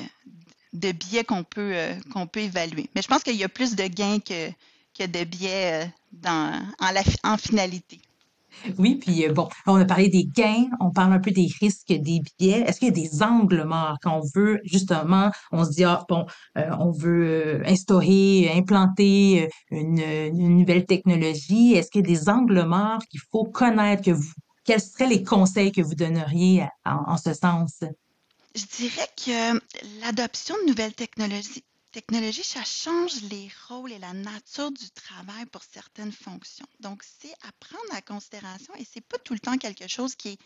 de 0.73 0.93
biais 0.93 1.25
qu'on 1.25 1.45
peut, 1.45 1.75
qu'on 2.13 2.27
peut 2.27 2.41
évaluer. 2.41 2.89
Mais 2.95 3.03
je 3.03 3.09
pense 3.09 3.23
qu'il 3.23 3.37
y 3.37 3.45
a 3.45 3.49
plus 3.49 3.75
de 3.75 3.87
gains 3.87 4.21
que, 4.21 4.51
de 5.07 5.25
biais 5.25 5.91
en 6.25 7.37
finalité. 7.39 8.01
Oui, 8.79 8.97
puis 8.97 9.27
euh, 9.27 9.33
bon, 9.33 9.49
on 9.67 9.77
a 9.77 9.85
parlé 9.85 10.09
des 10.09 10.25
gains, 10.25 10.69
on 10.81 10.91
parle 10.91 11.13
un 11.13 11.19
peu 11.19 11.31
des 11.31 11.49
risques, 11.61 11.89
des 11.89 12.21
biais. 12.39 12.61
Est-ce 12.67 12.79
qu'il 12.79 12.89
y 12.89 12.91
a 12.91 12.95
des 12.95 13.23
angles 13.23 13.65
morts 13.65 13.99
quand 14.03 14.19
on 14.19 14.29
veut, 14.35 14.61
justement, 14.65 15.31
on 15.53 15.65
se 15.65 15.71
dit, 15.71 15.85
ah, 15.85 16.05
bon, 16.09 16.27
euh, 16.57 16.71
on 16.79 16.91
veut 16.91 17.27
euh, 17.27 17.63
instaurer, 17.67 18.51
implanter 18.55 19.49
une, 19.71 20.59
nouvelle 20.59 20.87
technologie. 20.87 21.75
Est-ce 21.75 21.91
qu'il 21.91 22.09
y 22.09 22.13
a 22.13 22.17
des 22.17 22.29
angles 22.29 22.65
morts 22.65 23.03
qu'il 23.11 23.21
faut 23.31 23.45
connaître, 23.45 24.03
que 24.03 24.11
vous, 24.11 24.33
quels 24.65 24.81
seraient 24.81 25.09
les 25.09 25.23
conseils 25.23 25.73
que 25.73 25.83
vous 25.83 25.95
donneriez 25.95 26.67
en, 26.85 27.13
en 27.13 27.17
ce 27.17 27.35
sens? 27.35 27.83
Je 28.55 28.65
dirais 28.77 29.09
que 29.17 29.61
l'adoption 30.01 30.55
de 30.63 30.71
nouvelles 30.71 30.95
technologies, 30.95 31.65
technologie, 31.93 32.45
ça 32.45 32.65
change 32.65 33.23
les 33.23 33.51
rôles 33.69 33.93
et 33.93 33.99
la 33.99 34.13
nature 34.13 34.71
du 34.71 34.91
travail 34.91 35.47
pour 35.47 35.63
certaines 35.63 36.13
fonctions. 36.13 36.67
Donc, 36.81 37.03
c'est 37.03 37.33
à 37.43 37.53
prendre 37.59 37.93
en 37.93 38.01
considération 38.01 38.75
et 38.77 38.87
c'est 38.91 39.01
pas 39.01 39.19
tout 39.19 39.35
le 39.35 39.41
temps 39.41 39.59
quelque 39.59 39.89
chose 39.89 40.15
qui 40.15 40.31
est, 40.31 40.39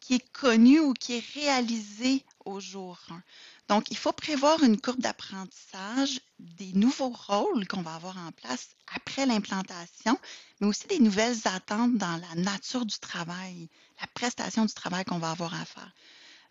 qui 0.00 0.14
est 0.14 0.32
connu 0.32 0.80
ou 0.80 0.92
qui 0.94 1.14
est 1.14 1.24
réalisé 1.34 2.24
au 2.44 2.60
jour 2.60 2.98
1. 3.10 3.22
Donc, 3.68 3.90
il 3.90 3.96
faut 3.96 4.12
prévoir 4.12 4.62
une 4.62 4.80
courbe 4.80 5.00
d'apprentissage 5.00 6.20
des 6.38 6.72
nouveaux 6.72 7.10
rôles 7.10 7.68
qu'on 7.68 7.82
va 7.82 7.94
avoir 7.94 8.16
en 8.16 8.32
place 8.32 8.70
après 8.94 9.26
l'implantation, 9.26 10.18
mais 10.60 10.66
aussi 10.66 10.86
des 10.86 10.98
nouvelles 10.98 11.38
attentes 11.44 11.96
dans 11.96 12.16
la 12.16 12.34
nature 12.42 12.86
du 12.86 12.98
travail, 12.98 13.68
la 14.00 14.06
prestation 14.08 14.64
du 14.64 14.72
travail 14.72 15.04
qu'on 15.04 15.18
va 15.18 15.30
avoir 15.30 15.54
à 15.54 15.64
faire. 15.64 15.92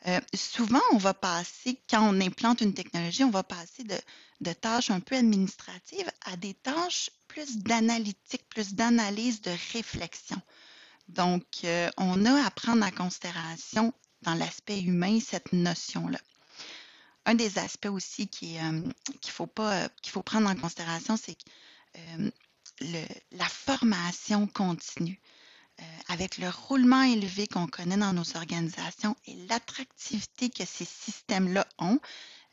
Euh, 0.08 0.20
souvent, 0.34 0.82
on 0.94 0.98
va 0.98 1.14
passer, 1.14 1.82
quand 1.90 2.02
on 2.02 2.22
implante 2.22 2.62
une 2.62 2.74
technologie, 2.74 3.24
on 3.24 3.32
va 3.32 3.44
passer 3.44 3.84
de, 3.84 4.54
tâches 4.54 4.92
un 4.92 5.02
peu 5.02 5.16
administratives 5.16 6.10
à 6.26 6.38
des 6.38 6.54
tâches 6.54 7.10
plus 7.28 7.58
d'analytique, 7.58 8.48
plus 8.50 8.74
d'analyse, 8.74 9.42
de 9.42 9.52
réflexion. 9.74 10.42
Donc, 11.10 11.46
euh, 11.66 11.90
on 11.98 12.26
a 12.26 12.46
à 12.46 12.52
prendre 12.52 12.86
en 12.86 12.92
considération 12.92 13.94
dans 14.22 14.36
l'aspect 14.36 14.80
humain 14.80 15.20
cette 15.20 15.52
notion-là. 15.52 16.20
Un 17.26 17.36
des 17.36 17.60
aspects 17.60 17.88
aussi 17.88 18.30
euh, 18.44 18.82
qu'il 19.22 19.34
faut, 19.34 19.50
faut 20.06 20.24
prendre 20.24 20.50
en 20.50 20.56
considération, 20.56 21.18
c'est 21.18 21.38
la 23.32 23.46
formation 23.50 24.48
continue. 24.48 25.20
Euh, 25.80 25.84
avec 26.10 26.40
le 26.40 26.50
roulement 26.50 27.04
élevé 27.04 27.48
qu'on 27.48 27.68
connaît 27.68 27.96
dans 27.96 28.12
nos 28.12 28.36
organisations 28.36 29.16
et 29.28 29.36
l'attractivité 29.48 30.50
que 30.50 30.66
ces 30.66 30.84
systèmes-là 30.84 31.66
ont, 31.78 32.00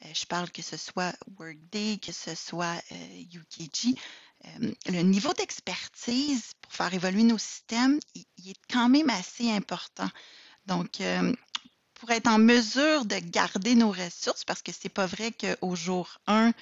euh, 0.05 0.09
je 0.15 0.27
parle 0.27 0.51
que 0.51 0.63
ce 0.63 0.77
soit 0.77 1.13
Workday, 1.39 1.99
que 1.99 2.13
ce 2.13 2.35
soit 2.37 2.81
UKG, 2.93 3.97
euh, 4.45 4.71
le 4.89 5.01
niveau 5.01 5.33
d'expertise 5.33 6.53
pour 6.61 6.73
faire 6.73 6.93
évoluer 6.95 7.25
nos 7.25 7.39
systèmes, 7.39 7.99
il, 8.15 8.51
est 8.51 8.61
quand 8.71 8.89
même 8.89 9.11
assez 9.11 9.51
important. 9.51 10.11
Donc, 10.67 11.01
pour 11.95 12.11
être 12.11 12.27
en 12.27 12.39
mesure 12.39 13.05
de 13.07 13.17
garder 13.17 13.75
nos 13.75 13.91
ressources, 13.91 14.45
parce 14.45 14.63
que 14.63 14.73
c'est 14.73 14.89
pas 14.89 15.07
vrai 15.07 15.33
qu'au 15.33 15.77
jour 15.77 16.19
1, 16.27 16.53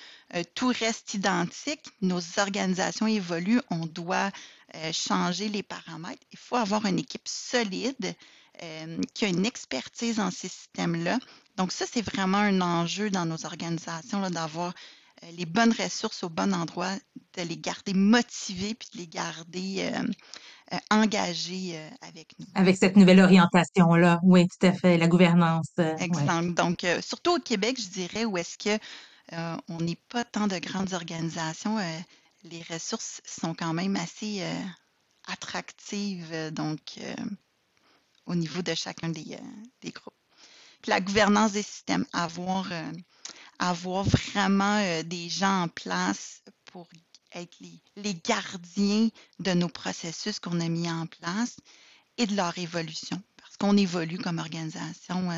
tout 0.55 0.69
reste 0.69 1.15
identique, 1.15 1.87
nos 2.03 2.21
organisations 2.39 3.07
évoluent, 3.07 3.63
on 3.71 3.87
doit 3.87 4.31
euh, 4.77 4.93
changer 4.93 5.49
les 5.49 5.63
paramètres. 5.63 6.23
Il 6.33 6.39
faut 6.39 6.57
avoir 6.57 6.85
une 6.87 6.99
équipe 6.99 7.29
solide 7.29 8.15
euh, 8.63 8.99
qui 9.15 9.25
a 9.25 9.29
une 9.29 9.47
expertise 9.47 10.19
en 10.19 10.33
ces 10.33 10.49
systèmes-là. 10.49 11.19
Donc, 11.57 11.71
ça, 11.71 11.85
c'est 11.91 12.03
vraiment 12.03 12.39
un 12.39 12.61
enjeu 12.61 13.09
dans 13.09 13.25
nos 13.25 13.47
organisations 13.47 14.29
d'avoir 14.31 14.73
euh, 15.23 15.31
les 15.37 15.47
bonnes 15.47 15.73
ressources 15.73 16.25
au 16.25 16.29
bon 16.29 16.53
endroit, 16.53 16.93
de 17.37 17.43
les 17.43 17.57
garder 17.57 17.95
motivés 17.95 18.75
puis 18.75 18.89
de 18.95 18.99
les 18.99 19.07
garder 19.07 19.93
engagés 20.91 21.79
avec 22.01 22.33
nous. 22.39 22.47
Avec 22.55 22.77
cette 22.77 22.97
nouvelle 22.97 23.21
orientation-là, 23.21 24.19
oui, 24.23 24.49
tout 24.49 24.67
à 24.67 24.73
fait, 24.73 24.99
la 24.99 25.07
gouvernance. 25.09 25.69
Excellent. 25.99 26.43
Donc, 26.43 26.87
surtout 27.01 27.37
au 27.37 27.39
Québec, 27.39 27.79
je 27.81 27.89
dirais, 27.89 28.25
où 28.25 28.39
est-ce 28.39 28.57
que 28.59 28.83
on 29.69 29.79
n'est 29.79 29.99
pas 30.09 30.25
tant 30.25 30.47
de 30.47 30.59
grandes 30.59 30.95
organisations 30.95 31.79
les 32.45 32.63
ressources 32.63 33.21
sont 33.25 33.55
quand 33.55 33.73
même 33.73 33.97
assez 33.97 34.43
euh, 34.43 34.65
attractives, 35.27 36.33
euh, 36.33 36.51
donc 36.51 36.81
euh, 36.99 37.15
au 38.27 38.35
niveau 38.35 38.63
de 38.63 38.75
chacun 38.75 39.09
des, 39.09 39.39
groupes. 39.85 40.15
la 40.87 41.01
gouvernance 41.01 41.53
des 41.53 41.63
systèmes, 41.63 42.07
avoir, 42.13 42.71
vraiment 43.59 45.03
des 45.03 45.29
gens 45.29 45.63
en 45.65 45.69
place 45.69 46.43
pour 46.67 46.89
être 47.33 47.55
les, 47.61 47.81
les, 47.97 48.15
gardiens 48.15 49.09
de 49.41 49.53
nos 49.53 49.69
processus 49.69 50.39
qu'on 50.39 50.61
a 50.61 50.69
mis 50.69 50.91
en 50.91 51.07
place 51.07 51.57
et 52.17 52.27
de 52.27 52.35
leur 52.35 52.57
évolution. 52.59 53.23
Parce 53.37 53.57
qu'on 53.57 53.77
évolue 53.77 54.19
comme 54.19 54.39
organisation 54.39 55.31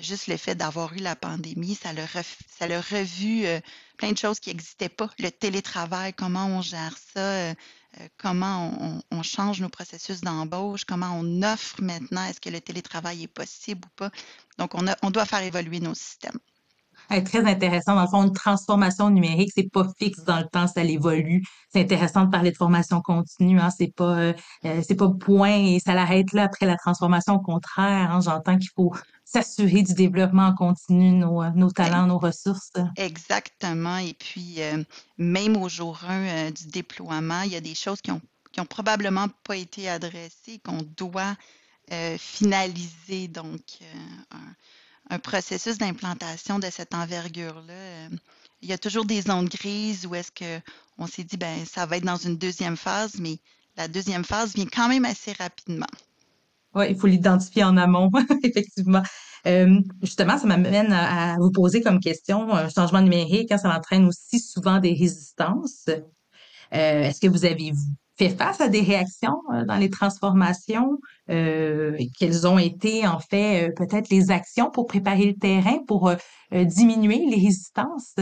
juste 0.00 0.26
le 0.26 0.36
fait 0.36 0.54
d'avoir 0.54 0.92
eu 0.94 0.98
la 0.98 1.16
pandémie, 1.16 1.74
ça 1.74 1.90
a, 1.90 2.22
ça 2.22 2.66
revu 2.66 3.46
euh, 3.46 3.60
plein 3.96 4.12
de 4.12 4.18
choses 4.18 4.40
qui 4.40 4.50
n'existaient 4.50 4.88
pas. 4.88 5.10
Le 5.18 5.30
télétravail, 5.30 6.12
comment 6.14 6.46
on 6.46 6.62
gère 6.62 6.96
ça, 7.14 7.20
euh, 7.20 7.54
comment 8.18 9.02
on, 9.10 9.22
change 9.22 9.60
nos 9.60 9.68
processus 9.68 10.20
d'embauche, 10.20 10.84
comment 10.84 11.18
on 11.18 11.42
offre 11.42 11.82
maintenant, 11.82 12.24
est-ce 12.24 12.40
que 12.40 12.50
le 12.50 12.60
télétravail 12.60 13.24
est 13.24 13.28
possible 13.28 13.86
ou 13.86 13.90
pas. 13.96 14.10
Donc, 14.58 14.74
on, 14.74 14.84
on 15.02 15.10
doit 15.10 15.26
faire 15.26 15.42
évoluer 15.42 15.80
nos 15.80 15.94
systèmes 15.94 16.38
très 17.24 17.44
intéressant. 17.44 17.96
Dans 17.96 18.02
le 18.02 18.08
fond, 18.08 18.24
une 18.24 18.32
transformation 18.32 19.10
numérique, 19.10 19.50
c'est 19.54 19.70
pas 19.70 19.86
fixe 19.98 20.24
dans 20.24 20.38
le 20.38 20.46
temps, 20.46 20.66
ça 20.66 20.84
évolue. 20.84 21.44
C'est 21.72 21.80
intéressant 21.80 22.24
de 22.24 22.30
parler 22.30 22.52
de 22.52 22.56
formation 22.56 23.00
continue. 23.00 23.60
Hein. 23.60 23.70
C'est 23.76 23.92
pas, 23.94 24.16
euh, 24.16 24.32
euh, 24.64 24.80
c'est 24.86 24.94
pas 24.94 25.08
point 25.08 25.56
et 25.56 25.80
ça 25.80 25.94
l'arrête 25.94 26.32
là 26.32 26.44
après 26.44 26.66
la 26.66 26.76
transformation. 26.76 27.34
Au 27.34 27.40
contraire, 27.40 28.12
hein. 28.12 28.20
j'entends 28.20 28.56
qu'il 28.56 28.70
faut 28.74 28.94
s'assurer 29.24 29.82
du 29.82 29.94
développement 29.94 30.54
continu, 30.54 31.10
nos, 31.12 31.42
euh, 31.42 31.50
nos 31.54 31.70
talents, 31.70 32.06
nos 32.06 32.18
ressources. 32.18 32.72
Exactement. 32.96 33.98
Et 33.98 34.14
puis, 34.14 34.58
même 35.18 35.56
au 35.56 35.68
jour 35.68 35.98
1 36.08 36.50
du 36.50 36.66
déploiement, 36.68 37.42
il 37.42 37.52
y 37.52 37.56
a 37.56 37.60
des 37.60 37.74
choses 37.74 38.00
qui 38.00 38.12
ont, 38.12 38.20
qui 38.52 38.60
ont 38.60 38.66
probablement 38.66 39.26
pas 39.44 39.56
été 39.56 39.88
adressées, 39.88 40.60
qu'on 40.64 40.82
doit 40.96 41.36
finaliser. 42.18 43.26
Donc, 43.26 43.60
un 44.30 44.54
processus 45.18 45.78
d'implantation 45.78 46.58
de 46.58 46.68
cette 46.70 46.94
envergure-là, 46.94 47.72
euh, 47.72 48.08
il 48.62 48.68
y 48.68 48.72
a 48.72 48.78
toujours 48.78 49.04
des 49.04 49.22
zones 49.22 49.48
grises 49.48 50.06
où 50.06 50.14
est-ce 50.14 50.30
qu'on 50.30 51.06
s'est 51.06 51.24
dit, 51.24 51.36
ben 51.36 51.64
ça 51.64 51.86
va 51.86 51.96
être 51.96 52.04
dans 52.04 52.16
une 52.16 52.36
deuxième 52.36 52.76
phase, 52.76 53.14
mais 53.18 53.38
la 53.76 53.88
deuxième 53.88 54.24
phase 54.24 54.54
vient 54.54 54.66
quand 54.66 54.88
même 54.88 55.04
assez 55.04 55.32
rapidement. 55.32 55.86
Oui, 56.74 56.86
il 56.90 56.96
faut 56.96 57.06
l'identifier 57.06 57.64
en 57.64 57.76
amont, 57.76 58.10
effectivement. 58.44 59.02
Euh, 59.46 59.80
justement, 60.02 60.38
ça 60.38 60.46
m'amène 60.46 60.92
à, 60.92 61.36
vous 61.38 61.50
poser 61.50 61.80
comme 61.80 62.00
question, 62.00 62.52
un 62.52 62.68
changement 62.68 63.00
numérique, 63.00 63.50
hein, 63.50 63.58
ça 63.58 63.74
entraîne 63.74 64.06
aussi 64.06 64.38
souvent 64.38 64.78
des 64.78 64.92
résistances. 64.92 65.86
Euh, 65.88 66.02
est-ce 67.02 67.20
que 67.20 67.26
vous 67.26 67.44
avez 67.44 67.72
fait 68.20 68.36
face 68.36 68.60
à 68.60 68.68
des 68.68 68.82
réactions 68.82 69.40
euh, 69.52 69.64
dans 69.64 69.76
les 69.76 69.88
transformations? 69.88 71.00
Euh, 71.30 71.96
quelles 72.18 72.46
ont 72.46 72.58
été 72.58 73.06
en 73.06 73.18
fait 73.18 73.68
euh, 73.68 73.72
peut-être 73.74 74.10
les 74.10 74.30
actions 74.30 74.70
pour 74.70 74.86
préparer 74.86 75.24
le 75.26 75.34
terrain, 75.34 75.78
pour 75.86 76.12
diminuer 76.52 77.24
les 77.26 77.36
résistances? 77.36 78.14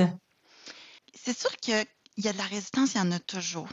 C'est 1.15 1.37
sûr 1.37 1.51
qu'il 1.57 1.85
y 2.19 2.29
a 2.29 2.33
de 2.33 2.39
la 2.39 2.45
résistance, 2.45 2.95
il 2.95 2.99
y 2.99 3.01
en 3.01 3.13
a 3.13 3.19
toujours. 3.19 3.69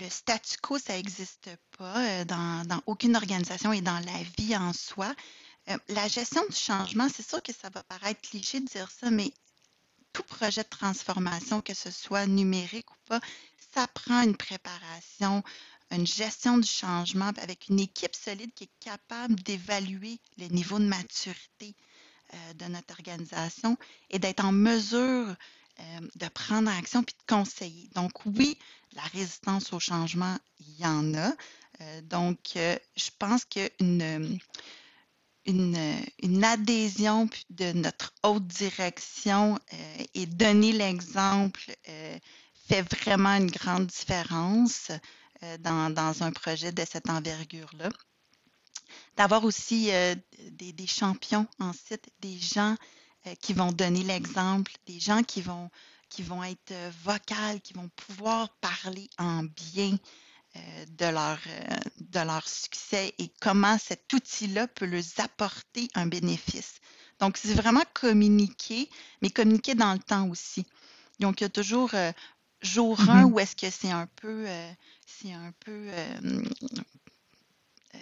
le 0.00 0.08
statu 0.08 0.56
quo, 0.62 0.78
ça 0.78 0.94
n'existe 0.94 1.50
pas 1.76 2.24
dans, 2.24 2.66
dans, 2.66 2.80
aucune 2.86 3.16
organisation 3.16 3.72
et 3.72 3.80
dans 3.80 3.98
la 3.98 4.22
vie 4.38 4.56
en 4.56 4.72
soi. 4.72 5.12
la 5.88 6.06
gestion 6.08 6.42
du 6.48 6.56
changement, 6.56 7.08
c'est 7.12 7.26
sûr 7.28 7.42
que 7.42 7.52
ça 7.52 7.70
va 7.70 7.82
paraître 7.82 8.20
cliché 8.20 8.60
de 8.60 8.66
dire 8.66 8.90
ça, 8.90 9.10
mais 9.10 9.32
tout 10.12 10.22
projet 10.22 10.62
de 10.62 10.68
transformation, 10.68 11.60
que 11.60 11.74
ce 11.74 11.90
soit 11.90 12.26
numérique 12.26 12.90
ou 12.90 12.96
pas, 13.06 13.20
ça 13.74 13.86
prend 13.88 14.22
une 14.22 14.36
préparation, 14.36 15.42
une 15.90 16.06
gestion 16.06 16.58
du 16.58 16.68
changement 16.68 17.30
avec 17.40 17.68
une 17.68 17.80
équipe 17.80 18.14
solide 18.14 18.52
qui 18.54 18.64
est 18.64 18.80
capable 18.80 19.36
d'évaluer 19.36 20.18
le 20.38 20.46
niveau 20.46 20.78
de 20.78 20.84
maturité 20.84 21.74
euh, 22.34 22.52
de 22.54 22.64
notre 22.66 22.92
organisation 22.92 23.76
et 24.10 24.18
d'être 24.18 24.44
en 24.44 24.52
mesure 24.52 25.34
euh, 25.80 26.00
de 26.14 26.28
prendre 26.28 26.70
action 26.70 27.02
puis 27.02 27.16
de 27.18 27.34
conseiller. 27.34 27.88
Donc 27.94 28.24
oui, 28.26 28.58
la 28.92 29.02
résistance 29.02 29.72
au 29.72 29.80
changement, 29.80 30.36
il 30.60 30.80
y 30.80 30.86
en 30.86 31.14
a. 31.14 31.32
Euh, 31.80 32.00
donc 32.02 32.38
je 32.54 33.10
pense 33.18 33.44
qu'une 33.44 34.38
une, 35.46 35.96
une, 36.22 36.44
adhésion 36.44 37.28
de 37.48 37.72
notre 37.72 38.12
haute 38.22 38.46
direction 38.46 39.58
et 40.14 40.26
donner 40.26 40.72
l'exemple 40.72 41.72
fait 42.70 42.82
vraiment 43.02 43.34
une 43.34 43.50
grande 43.50 43.86
différence 43.86 44.92
euh, 45.42 45.58
dans, 45.58 46.22
un 46.22 46.30
projet 46.30 46.70
de 46.70 46.84
cette 46.88 47.10
envergure-là. 47.10 47.88
D'avoir 49.16 49.44
aussi 49.44 49.90
euh, 49.90 50.14
des, 50.52 50.86
champions 50.86 51.48
en 51.58 51.72
site, 51.72 52.08
des 52.20 52.38
gens 52.38 52.76
euh, 53.26 53.34
qui 53.42 53.54
vont 53.54 53.72
donner 53.72 54.04
l'exemple, 54.04 54.70
des 54.86 55.00
gens 55.00 55.24
qui 55.24 55.42
vont, 55.42 55.68
qui 56.08 56.22
vont 56.22 56.44
être 56.44 56.72
vocales, 57.02 57.60
qui 57.60 57.72
vont 57.72 57.90
pouvoir 57.96 58.48
parler 58.60 59.10
en 59.18 59.42
bien 59.42 59.96
de, 60.88 61.06
leur, 61.06 61.38
de 61.98 62.20
leur 62.20 62.48
succès 62.48 63.14
et 63.18 63.32
comment 63.40 63.78
cet 63.78 64.12
outil-là 64.12 64.66
peut 64.66 64.86
leur 64.86 65.02
apporter 65.18 65.88
un 65.94 66.06
bénéfice. 66.06 66.74
Donc, 67.20 67.36
c'est 67.36 67.54
vraiment 67.54 67.84
communiquer, 67.94 68.88
mais 69.22 69.30
communiquer 69.30 69.76
dans 69.76 69.92
le 69.92 70.00
temps 70.00 70.28
aussi. 70.28 70.66
Donc, 71.20 71.40
il 71.40 71.44
y 71.44 71.46
a 71.46 71.50
toujours 71.50 71.90
jour 72.62 73.00
1 73.00 73.04
mm-hmm. 73.04 73.24
où 73.24 73.40
est-ce 73.40 73.56
que 73.56 73.70
c'est 73.70 73.90
un 73.90 74.06
peu, 74.16 74.44
euh, 74.46 74.72
c'est 75.06 75.32
un 75.32 75.52
peu, 75.60 75.88
euh, 75.88 76.42
euh, 77.94 77.98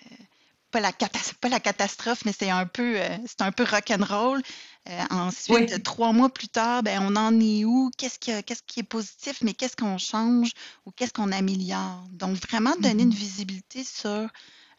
pas, 0.71 0.81
la 0.81 0.93
pas 0.93 1.49
la 1.49 1.61
catastrophe, 1.61 2.25
mais 2.25 2.35
c'est 2.39 2.51
un 2.51 2.67
peu, 2.67 2.99
c'est 3.27 3.43
un 3.43 3.53
peu 3.53 3.65
rock'n'roll. 3.65 4.43
Euh, 4.89 5.05
ensuite, 5.11 5.83
trois 5.83 6.13
mois 6.13 6.31
plus 6.31 6.49
tard, 6.49 6.83
ben, 6.83 7.01
on 7.03 7.15
en 7.17 7.39
est 7.41 7.65
où? 7.65 7.91
Qu'est-ce 7.99 8.19
qui, 8.19 8.43
qu'est-ce 8.43 8.63
qui 8.67 8.81
est 8.81 8.85
positif, 8.85 9.39
mais 9.43 9.53
qu'est-ce 9.53 9.77
qu'on 9.77 9.99
change 9.99 10.53
ou 10.87 10.93
qu'est-ce 10.93 11.13
qu'on 11.13 11.31
améliore? 11.31 12.07
Donc, 12.13 12.37
vraiment 12.37 12.75
donner 12.77 13.03
une 13.03 13.11
mm-hmm. 13.11 13.15
visibilité 13.15 13.85
sur 13.85 14.29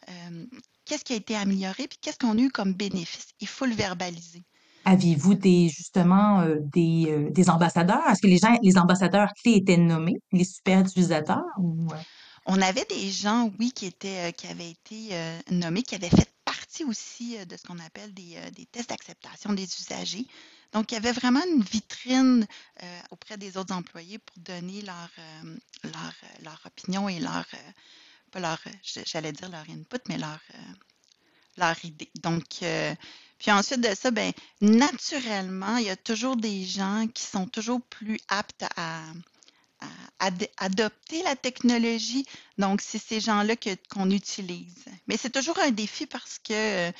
euh, 0.08 0.46
qu'est-ce 0.84 1.04
qui 1.04 1.12
a 1.12 1.16
été 1.16 1.36
amélioré 1.36 1.86
puis 1.86 1.98
qu'est-ce 2.00 2.18
qu'on 2.18 2.36
a 2.36 2.40
eu 2.40 2.50
comme 2.50 2.72
bénéfice. 2.72 3.28
Il 3.40 3.46
faut 3.46 3.66
le 3.66 3.74
verbaliser. 3.74 4.42
Aviez-vous 4.90 5.34
des 5.34 5.68
justement 5.68 6.40
euh, 6.40 6.56
des, 6.60 7.28
des 7.30 7.48
ambassadeurs? 7.48 8.02
Est-ce 8.10 8.20
que 8.20 8.26
les 8.26 8.38
gens, 8.38 8.58
les 8.60 8.76
ambassadeurs 8.76 9.28
clés 9.40 9.54
étaient 9.54 9.76
nommés, 9.76 10.16
les 10.32 10.42
super 10.44 10.80
utilisateurs? 10.80 11.44
On 12.46 12.60
avait 12.60 12.86
des 12.86 13.08
gens, 13.08 13.52
oui, 13.60 13.70
qui 13.70 13.86
étaient, 13.86 14.32
qui 14.32 14.48
avaient 14.48 14.70
été 14.70 15.10
nommés, 15.52 15.84
qui 15.84 15.94
avaient 15.94 16.08
fait 16.08 16.28
partie 16.44 16.82
aussi 16.82 17.36
de 17.46 17.56
ce 17.56 17.62
qu'on 17.62 17.78
appelle 17.78 18.12
des, 18.12 18.66
tests 18.72 18.90
d'acceptation 18.90 19.52
des 19.52 19.62
usagers. 19.62 20.26
Donc, 20.72 20.90
il 20.90 20.94
y 20.94 20.98
avait 20.98 21.12
vraiment 21.12 21.42
une 21.54 21.62
vitrine 21.62 22.44
auprès 23.12 23.36
des 23.36 23.56
autres 23.56 23.74
employés 23.74 24.18
pour 24.18 24.42
donner 24.42 24.82
leur, 24.82 25.10
leur, 25.84 26.14
leur 26.42 26.60
opinion 26.66 27.08
et 27.08 27.20
leur, 27.20 27.46
pas 28.32 28.40
leur, 28.40 28.58
j'allais 29.06 29.32
dire 29.32 29.50
leur 29.50 29.66
input, 29.70 30.02
mais 30.08 30.18
leur, 30.18 30.40
leur 31.58 31.84
idée. 31.84 32.10
Donc, 32.20 32.64
puis 33.40 33.50
ensuite 33.50 33.80
de 33.80 33.94
ça, 33.94 34.10
ben, 34.10 34.32
naturellement, 34.60 35.78
il 35.78 35.86
y 35.86 35.90
a 35.90 35.96
toujours 35.96 36.36
des 36.36 36.64
gens 36.64 37.06
qui 37.12 37.22
sont 37.22 37.46
toujours 37.48 37.80
plus 37.80 38.20
aptes 38.28 38.64
à, 38.76 39.02
adopter 40.58 41.22
la 41.22 41.36
technologie. 41.36 42.26
Donc, 42.58 42.82
c'est 42.82 42.98
ces 42.98 43.18
gens-là 43.18 43.54
qu'on 43.90 44.10
utilise. 44.10 44.84
Mais 45.06 45.16
c'est 45.16 45.30
toujours 45.30 45.58
un 45.58 45.70
défi 45.70 46.04
parce 46.04 46.38
que 46.38 46.52
euh, 46.52 46.92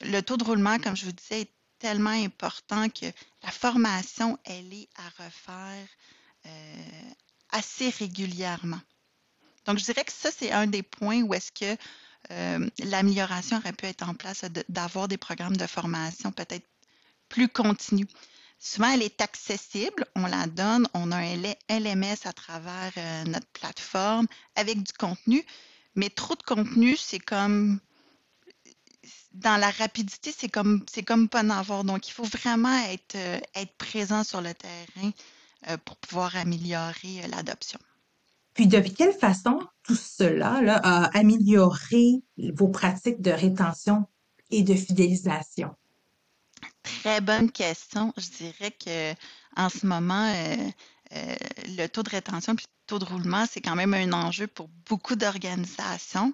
le 0.00 0.20
taux 0.22 0.36
de 0.36 0.42
roulement, 0.42 0.80
comme 0.80 0.96
je 0.96 1.04
vous 1.04 1.12
disais, 1.12 1.42
est 1.42 1.52
tellement 1.78 2.10
important 2.10 2.88
que 2.88 3.06
la 3.44 3.52
formation, 3.52 4.36
elle 4.44 4.74
est 4.74 4.88
à 4.96 5.22
refaire 5.22 5.86
euh, 6.46 7.10
assez 7.50 7.90
régulièrement. 7.90 8.80
Donc, 9.66 9.78
je 9.78 9.84
dirais 9.84 10.04
que 10.04 10.12
ça, 10.12 10.30
c'est 10.36 10.50
un 10.50 10.66
des 10.66 10.82
points 10.82 11.22
où 11.22 11.34
est-ce 11.34 11.52
que 11.52 11.80
euh, 12.30 12.68
l'amélioration 12.84 13.58
aurait 13.58 13.72
pu 13.72 13.86
être 13.86 14.08
en 14.08 14.14
place, 14.14 14.44
d'avoir 14.68 15.08
des 15.08 15.16
programmes 15.16 15.56
de 15.56 15.66
formation 15.66 16.32
peut-être 16.32 16.66
plus 17.28 17.48
continus. 17.48 18.06
Souvent, 18.58 18.90
elle 18.90 19.02
est 19.02 19.20
accessible, 19.20 20.06
on 20.14 20.26
la 20.26 20.46
donne, 20.46 20.88
on 20.94 21.12
a 21.12 21.16
un 21.16 21.36
LMS 21.68 22.16
à 22.24 22.32
travers 22.32 22.92
euh, 22.96 23.24
notre 23.24 23.46
plateforme 23.48 24.26
avec 24.54 24.82
du 24.82 24.92
contenu, 24.92 25.44
mais 25.94 26.08
trop 26.08 26.34
de 26.34 26.42
contenu, 26.42 26.96
c'est 26.96 27.18
comme 27.18 27.80
dans 29.32 29.58
la 29.58 29.70
rapidité, 29.70 30.32
c'est 30.36 30.48
comme 30.48 30.84
c'est 30.90 31.02
comme 31.02 31.28
pas 31.28 31.42
en 31.42 31.50
avoir. 31.50 31.84
Donc, 31.84 32.08
il 32.08 32.12
faut 32.12 32.24
vraiment 32.24 32.76
être, 32.86 33.16
euh, 33.16 33.38
être 33.54 33.76
présent 33.76 34.24
sur 34.24 34.40
le 34.40 34.54
terrain 34.54 35.10
pour 35.84 35.96
pouvoir 35.96 36.36
améliorer 36.36 37.26
l'adoption. 37.28 37.80
Puis, 38.56 38.66
de 38.66 38.80
quelle 38.80 39.12
façon 39.12 39.60
tout 39.82 39.94
cela 39.94 40.62
là, 40.62 40.80
a 40.82 41.18
amélioré 41.18 42.22
vos 42.54 42.68
pratiques 42.68 43.20
de 43.20 43.30
rétention 43.30 44.06
et 44.50 44.62
de 44.62 44.74
fidélisation? 44.74 45.74
Très 46.82 47.20
bonne 47.20 47.52
question. 47.52 48.14
Je 48.16 48.30
dirais 48.30 48.70
que 48.70 49.12
en 49.56 49.68
ce 49.68 49.84
moment, 49.84 50.32
euh, 50.34 50.70
euh, 51.12 51.36
le 51.76 51.86
taux 51.88 52.02
de 52.02 52.08
rétention 52.08 52.56
puis 52.56 52.64
le 52.66 52.86
taux 52.86 52.98
de 52.98 53.04
roulement, 53.04 53.44
c'est 53.50 53.60
quand 53.60 53.76
même 53.76 53.92
un 53.92 54.12
enjeu 54.14 54.46
pour 54.46 54.68
beaucoup 54.88 55.16
d'organisations. 55.16 56.32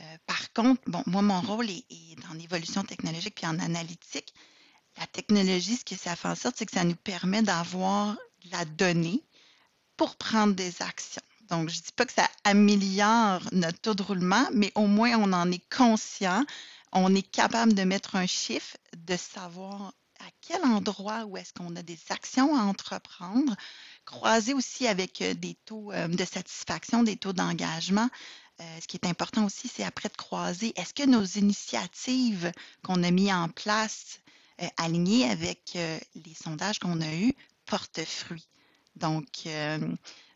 Euh, 0.00 0.16
par 0.26 0.52
contre, 0.54 0.82
bon, 0.88 1.04
moi, 1.06 1.22
mon 1.22 1.40
rôle 1.40 1.70
est, 1.70 2.20
dans 2.26 2.34
l'évolution 2.34 2.82
technologique 2.82 3.36
puis 3.36 3.46
en 3.46 3.60
analytique. 3.60 4.34
La 4.98 5.06
technologie, 5.06 5.76
ce 5.76 5.84
que 5.84 5.96
ça 5.96 6.16
fait 6.16 6.28
en 6.28 6.34
sorte, 6.34 6.56
c'est 6.58 6.66
que 6.66 6.72
ça 6.72 6.82
nous 6.82 6.96
permet 6.96 7.42
d'avoir 7.42 8.16
la 8.50 8.64
donnée 8.64 9.22
pour 9.96 10.16
prendre 10.16 10.54
des 10.54 10.82
actions. 10.82 11.22
Donc, 11.50 11.68
je 11.68 11.78
ne 11.78 11.82
dis 11.82 11.92
pas 11.94 12.06
que 12.06 12.12
ça 12.12 12.28
améliore 12.44 13.42
notre 13.52 13.80
taux 13.80 13.94
de 13.94 14.02
roulement, 14.02 14.46
mais 14.52 14.72
au 14.74 14.86
moins 14.86 15.16
on 15.16 15.32
en 15.32 15.50
est 15.50 15.62
conscient 15.74 16.44
on 16.94 17.14
est 17.14 17.22
capable 17.22 17.74
de 17.74 17.82
mettre 17.82 18.16
un 18.16 18.26
chiffre, 18.26 18.76
de 18.96 19.16
savoir 19.16 19.92
à 20.20 20.26
quel 20.40 20.62
endroit 20.62 21.24
où 21.24 21.36
est-ce 21.36 21.52
qu'on 21.52 21.74
a 21.76 21.82
des 21.82 21.98
actions 22.08 22.56
à 22.56 22.62
entreprendre, 22.62 23.54
croiser 24.04 24.54
aussi 24.54 24.86
avec 24.86 25.20
euh, 25.20 25.34
des 25.34 25.54
taux 25.66 25.92
euh, 25.92 26.06
de 26.08 26.24
satisfaction, 26.24 27.02
des 27.02 27.16
taux 27.16 27.32
d'engagement. 27.32 28.08
Euh, 28.60 28.78
ce 28.80 28.86
qui 28.86 28.96
est 28.96 29.08
important 29.08 29.44
aussi, 29.44 29.68
c'est 29.68 29.82
après 29.82 30.08
de 30.08 30.16
croiser, 30.16 30.72
est-ce 30.76 30.94
que 30.94 31.04
nos 31.04 31.24
initiatives 31.24 32.52
qu'on 32.84 33.02
a 33.02 33.10
mis 33.10 33.32
en 33.32 33.48
place, 33.48 34.20
alignées 34.76 35.28
avec 35.28 35.72
les 35.74 36.34
sondages 36.40 36.78
qu'on 36.78 37.00
a 37.00 37.12
eus, 37.12 37.34
portent 37.66 38.04
fruit? 38.04 38.46
Donc, 38.94 39.48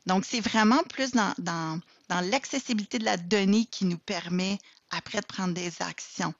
donc 0.08 0.24
c'est 0.24 0.40
vraiment 0.40 0.82
plus 0.84 1.12
dans, 1.12 1.34
dans, 1.38 1.78
dans 2.08 2.20
l'accessibilité 2.22 2.98
de 2.98 3.04
la 3.04 3.18
donnée 3.18 3.66
qui 3.66 3.84
nous 3.84 3.98
permet 3.98 4.58
après 4.90 5.20
de 5.20 5.26
prendre 5.26 5.54
des 5.54 5.70
actions. 5.80 6.34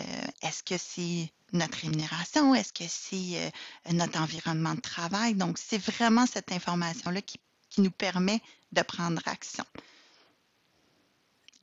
Euh, 0.00 0.02
est-ce 0.42 0.62
que 0.62 0.76
c'est 0.78 1.30
notre 1.52 1.78
rémunération? 1.78 2.54
Est-ce 2.54 2.72
que 2.72 2.84
c'est 2.88 3.38
euh, 3.38 3.92
notre 3.92 4.18
environnement 4.18 4.74
de 4.74 4.80
travail? 4.80 5.34
Donc, 5.34 5.58
c'est 5.58 5.78
vraiment 5.78 6.26
cette 6.26 6.50
information-là 6.50 7.20
qui, 7.22 7.38
nous 7.78 7.90
permet 7.90 8.42
de 8.72 8.82
prendre 8.82 9.22
action. 9.24 9.64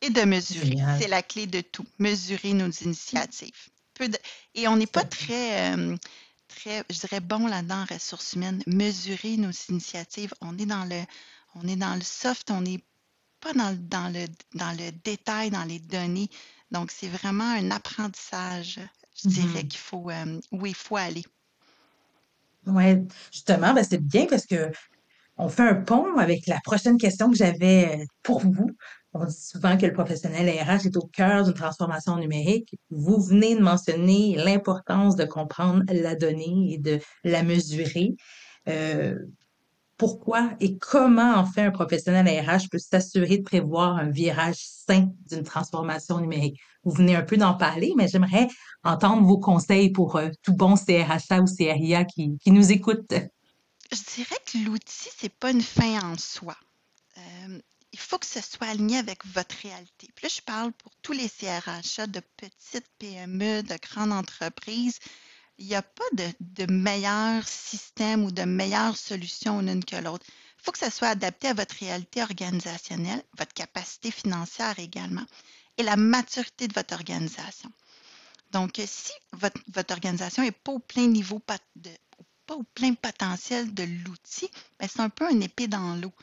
Et 0.02 0.10
de 0.10 0.22
mesurer. 0.22 0.76
C'est 1.00 1.08
la 1.08 1.22
clé 1.22 1.46
de 1.46 1.62
tout. 1.62 1.86
Mesurer 2.00 2.54
nos 2.54 2.72
initiatives. 2.72 3.70
et 4.56 4.68
on 4.68 4.76
n'est 4.76 4.88
pas 4.88 5.04
très, 5.04 5.72
euh, 5.76 5.96
très, 6.48 6.84
je 6.90 7.00
dirais, 7.00 7.20
bon 7.20 7.46
là-dedans 7.46 7.84
en 7.84 7.94
ressources 7.94 8.34
humaines. 8.34 8.64
Mesurer 8.66 9.38
nos 9.38 9.52
initiatives. 9.70 10.34
On 10.42 10.58
est 10.58 10.66
dans 10.66 10.86
le, 10.86 11.00
on 11.56 11.68
est 11.68 11.76
dans 11.76 11.96
le 11.96 12.02
soft, 12.02 12.52
on 12.52 12.62
n'est 12.62 12.84
pas 13.40 13.54
dans, 13.54 13.78
dans, 13.80 14.14
le, 14.14 14.26
dans 14.56 14.72
le 14.72 14.92
détail, 15.04 15.50
dans 15.50 15.64
les 15.64 15.80
données. 15.80 16.30
Donc, 16.72 16.92
c'est 16.92 17.08
vraiment 17.08 17.50
un 17.52 17.72
apprentissage, 17.72 18.80
je 19.16 19.30
dirais, 19.30 19.64
mm-hmm. 19.64 19.68
qu'il 19.68 19.80
faut, 19.80 20.10
euh, 20.10 20.40
où 20.52 20.66
il 20.66 20.76
faut 20.76 20.98
aller. 20.98 21.24
Oui, 22.68 23.08
justement, 23.32 23.74
ben, 23.74 23.84
c'est 23.84 24.02
bien 24.02 24.26
parce 24.28 24.46
que 24.46 24.72
on 25.38 25.48
fait 25.48 25.64
un 25.64 25.76
pont 25.76 26.18
avec 26.18 26.48
la 26.48 26.60
prochaine 26.66 26.98
question 26.98 27.32
que 27.32 27.38
j'avais 27.38 28.02
euh, 28.02 28.06
pour 28.24 28.42
vous. 28.42 28.72
On 29.14 29.26
dit 29.26 29.42
souvent 29.42 29.78
que 29.78 29.86
le 29.86 29.94
professionnel 29.94 30.50
RH 30.50 30.88
est 30.88 30.98
au 30.98 31.08
cœur 31.08 31.46
d'une 31.46 31.54
transformation 31.54 32.18
numérique. 32.18 32.76
Vous 32.92 33.20
venez 33.22 33.56
de 33.56 33.62
mentionner 33.62 34.36
l'importance 34.36 35.16
de 35.16 35.24
comprendre 35.24 35.84
la 35.88 36.16
donnée 36.16 36.74
et 36.74 36.78
de 36.78 37.00
la 37.24 37.42
mesurer. 37.42 38.16
Euh, 38.68 39.18
pourquoi 40.00 40.52
et 40.62 40.78
comment 40.78 41.36
en 41.36 41.46
fait 41.46 41.62
un 41.62 41.72
professionnel 41.72 42.26
RH 42.26 42.70
peut 42.72 42.80
s'assurer 42.80 43.38
de 43.38 43.44
prévoir 43.44 43.98
un 43.98 44.10
virage 44.10 44.58
sain 44.58 45.12
d'une 45.30 45.44
transformation 45.44 46.20
numérique? 46.22 46.60
Vous 46.84 46.92
venez 46.92 47.16
un 47.16 47.22
peu 47.22 47.36
d'en 47.36 47.54
parler, 47.54 47.94
mais 47.98 48.08
j'aimerais 48.08 48.48
entendre 48.84 49.28
vos 49.28 49.38
conseils 49.38 49.92
pour 49.92 50.16
euh, 50.16 50.30
tout 50.42 50.54
bon 50.54 50.76
CRHA 50.76 51.42
ou 51.42 51.46
CRIA 51.46 52.06
qui, 52.06 52.40
nous 52.48 52.72
écoute. 52.72 53.14
Je 53.92 54.16
dirais 54.16 54.38
que 54.46 54.58
l'outil, 54.66 55.10
c'est 55.18 55.34
pas 55.34 55.52
une 55.52 55.62
fin 55.62 56.00
en 56.02 56.18
soi. 56.18 56.56
Euh, 57.18 57.60
il 57.92 58.00
faut 58.00 58.18
que 58.18 58.26
ce 58.26 58.42
soit 58.42 58.68
aligné 58.68 59.00
avec 59.00 59.26
votre 59.26 59.56
réalité. 59.62 60.08
Puis 60.16 60.28
là, 60.28 60.30
je 60.34 60.42
parle 60.42 60.72
pour 60.72 60.94
tous 61.02 61.12
les 61.12 61.28
CRHA 61.28 62.08
de 62.08 62.22
petites 62.38 62.88
PME, 63.00 63.64
de 63.64 63.76
grandes 63.82 64.14
entreprises 64.14 65.00
il 65.60 65.68
n'y 65.68 65.76
a 65.76 65.82
pas 65.82 66.06
de, 66.14 66.72
meilleur 66.72 67.46
système 67.48 68.24
ou 68.24 68.32
de 68.32 68.44
meilleure 68.44 68.96
solution 68.96 69.60
l'une 69.60 69.84
que 69.84 69.98
l'autre. 69.98 70.26
Il 70.58 70.64
faut 70.64 70.72
que 70.72 70.80
ça 70.80 70.90
soit 70.90 71.10
adapté 71.10 71.50
à 71.50 71.54
votre 71.54 71.76
réalité 71.76 72.22
organisationnelle, 72.24 73.24
votre 73.38 73.54
capacité 73.54 74.10
financière 74.10 74.80
également, 74.80 75.26
et 75.78 75.84
la 75.84 75.98
maturité 75.98 76.68
de 76.68 76.74
votre 76.74 76.94
organisation. 76.94 77.72
Donc, 78.52 78.82
si 78.86 79.12
votre, 79.34 79.92
organisation 79.92 80.44
n'est 80.44 80.52
pas 80.52 80.72
au 80.72 80.80
plein 80.80 81.08
niveau, 81.08 81.40
pas 81.40 81.58
au 82.50 82.64
plein 82.64 82.94
potentiel 82.94 83.74
de 83.74 83.84
l'outil, 83.84 84.50
ben, 84.80 84.90
c'est 84.92 85.02
un 85.02 85.10
peu 85.10 85.28
un 85.28 85.40
épée 85.42 85.68
dans 85.68 85.96
l'eau. 85.96 86.14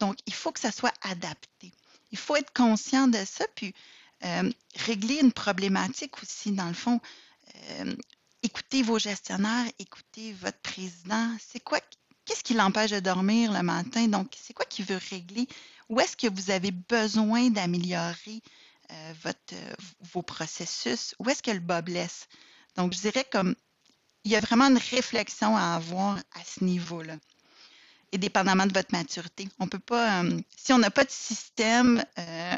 Donc, 0.00 0.18
il 0.26 0.34
faut 0.34 0.52
que 0.52 0.60
ça 0.60 0.70
soit 0.70 0.94
adapté. 1.02 1.72
Il 2.12 2.18
faut 2.18 2.36
être 2.36 2.52
conscient 2.52 3.08
de 3.08 3.24
ça, 3.24 3.46
puis 3.56 3.74
euh, 4.24 4.52
régler 4.76 5.18
une 5.20 5.32
problématique 5.32 6.22
aussi, 6.22 6.52
dans 6.52 6.68
le 6.68 6.74
fond. 6.74 7.00
Euh, 7.70 7.96
écoutez 8.42 8.82
vos 8.82 8.98
gestionnaires, 8.98 9.66
écoutez 9.78 10.32
votre 10.34 10.58
président. 10.58 11.36
C'est 11.40 11.60
quoi, 11.60 11.80
qu'est-ce 12.24 12.42
qui 12.42 12.54
l'empêche 12.54 12.90
de 12.90 13.00
dormir 13.00 13.52
le 13.52 13.62
matin? 13.62 14.08
Donc, 14.08 14.34
c'est 14.40 14.52
quoi 14.52 14.66
qui 14.66 14.82
veut 14.82 15.00
régler? 15.10 15.46
Où 15.88 16.00
est-ce 16.00 16.16
que 16.16 16.26
vous 16.26 16.50
avez 16.50 16.72
besoin 16.72 17.50
d'améliorer 17.50 18.42
euh, 18.90 19.12
votre, 19.22 19.54
euh, 19.54 19.74
vos 20.12 20.22
processus? 20.22 21.14
Où 21.18 21.28
est-ce 21.30 21.42
que 21.42 21.50
le 21.50 21.60
bas 21.60 21.82
blesse? 21.82 22.28
Donc, 22.76 22.92
je 22.92 23.00
dirais 23.00 23.26
comme 23.30 23.54
il 24.24 24.32
y 24.32 24.36
a 24.36 24.40
vraiment 24.40 24.66
une 24.66 24.78
réflexion 24.78 25.56
à 25.56 25.74
avoir 25.74 26.16
à 26.16 26.44
ce 26.44 26.64
niveau-là. 26.64 27.16
Et 28.14 28.18
dépendamment 28.18 28.66
de 28.66 28.74
votre 28.74 28.92
maturité. 28.92 29.48
On 29.58 29.66
peut 29.66 29.78
pas, 29.78 30.22
euh, 30.22 30.40
si 30.56 30.72
on 30.72 30.78
n'a 30.78 30.90
pas 30.90 31.04
de 31.04 31.10
système, 31.10 32.04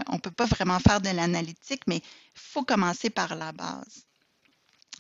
on 0.09 0.15
ne 0.15 0.19
peut 0.19 0.33
pas 0.33 0.47
vraiment 0.47 0.81
faire 0.81 1.01
de 1.01 1.11
l'analytique, 1.11 1.83
mais 1.87 1.99
il 1.99 2.41
faut 2.41 2.65
commencer 2.65 3.09
par 3.09 3.37
la 3.37 3.53
base. 3.53 4.04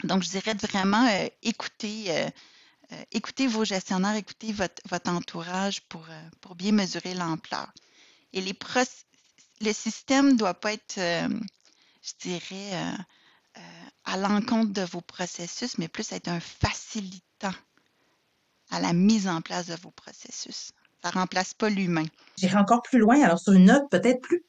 Donc, 0.02 0.22
je 0.22 0.30
dirais 0.30 0.54
vraiment 0.54 1.08
écouter, 1.42 2.28
écouter 3.12 3.46
vos 3.46 3.64
gestionnaires, 3.64 4.16
écouter 4.16 4.52
votre, 4.52 5.08
entourage 5.08 5.80
pour, 5.82 6.04
pour 6.40 6.56
bien 6.56 6.72
mesurer 6.72 7.14
l'ampleur. 7.14 7.72
Et 8.32 8.40
les 8.40 8.54
le 9.60 9.72
système 9.72 10.32
ne 10.32 10.36
doit 10.36 10.54
pas 10.54 10.72
être, 10.72 10.96
je 10.96 12.12
dirais, 12.20 12.96
à 14.04 14.16
l'encontre 14.16 14.72
de 14.72 14.82
vos 14.82 15.00
processus, 15.00 15.78
mais 15.78 15.88
plus 15.88 16.12
être 16.12 16.28
un 16.28 16.40
facilitant 16.40 17.54
à 18.70 18.80
la 18.80 18.92
mise 18.92 19.28
en 19.28 19.40
place 19.40 19.66
de 19.66 19.76
vos 19.80 19.90
processus. 19.90 20.72
Ça 21.02 21.10
ne 21.10 21.14
remplace 21.14 21.54
pas 21.54 21.70
l'humain. 21.70 22.06
J'irai 22.38 22.56
encore 22.56 22.82
plus 22.82 22.98
loin. 22.98 23.22
Alors, 23.22 23.38
sur 23.38 23.52
une 23.52 23.66
note 23.66 23.88
peut-être 23.90 24.20
plus 24.20 24.44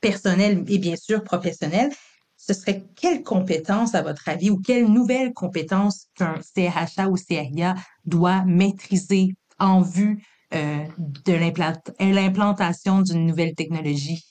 personnelle 0.00 0.64
et 0.68 0.78
bien 0.78 0.96
sûr 0.96 1.24
professionnelle, 1.24 1.90
ce 2.38 2.54
serait 2.54 2.84
quelles 2.96 3.22
compétences, 3.22 3.94
à 3.94 4.02
votre 4.02 4.28
avis, 4.28 4.48
ou 4.48 4.58
quelles 4.58 4.86
nouvelles 4.86 5.34
compétences 5.34 6.06
qu'un 6.14 6.40
CRHA 6.54 7.08
ou 7.08 7.16
CRIA 7.16 7.74
doit 8.06 8.44
maîtriser 8.44 9.34
en 9.58 9.82
vue 9.82 10.24
euh, 10.54 10.86
de 10.98 11.32
l'implantation 11.34 13.02
d'une 13.02 13.26
nouvelle 13.26 13.54
technologie? 13.54 14.24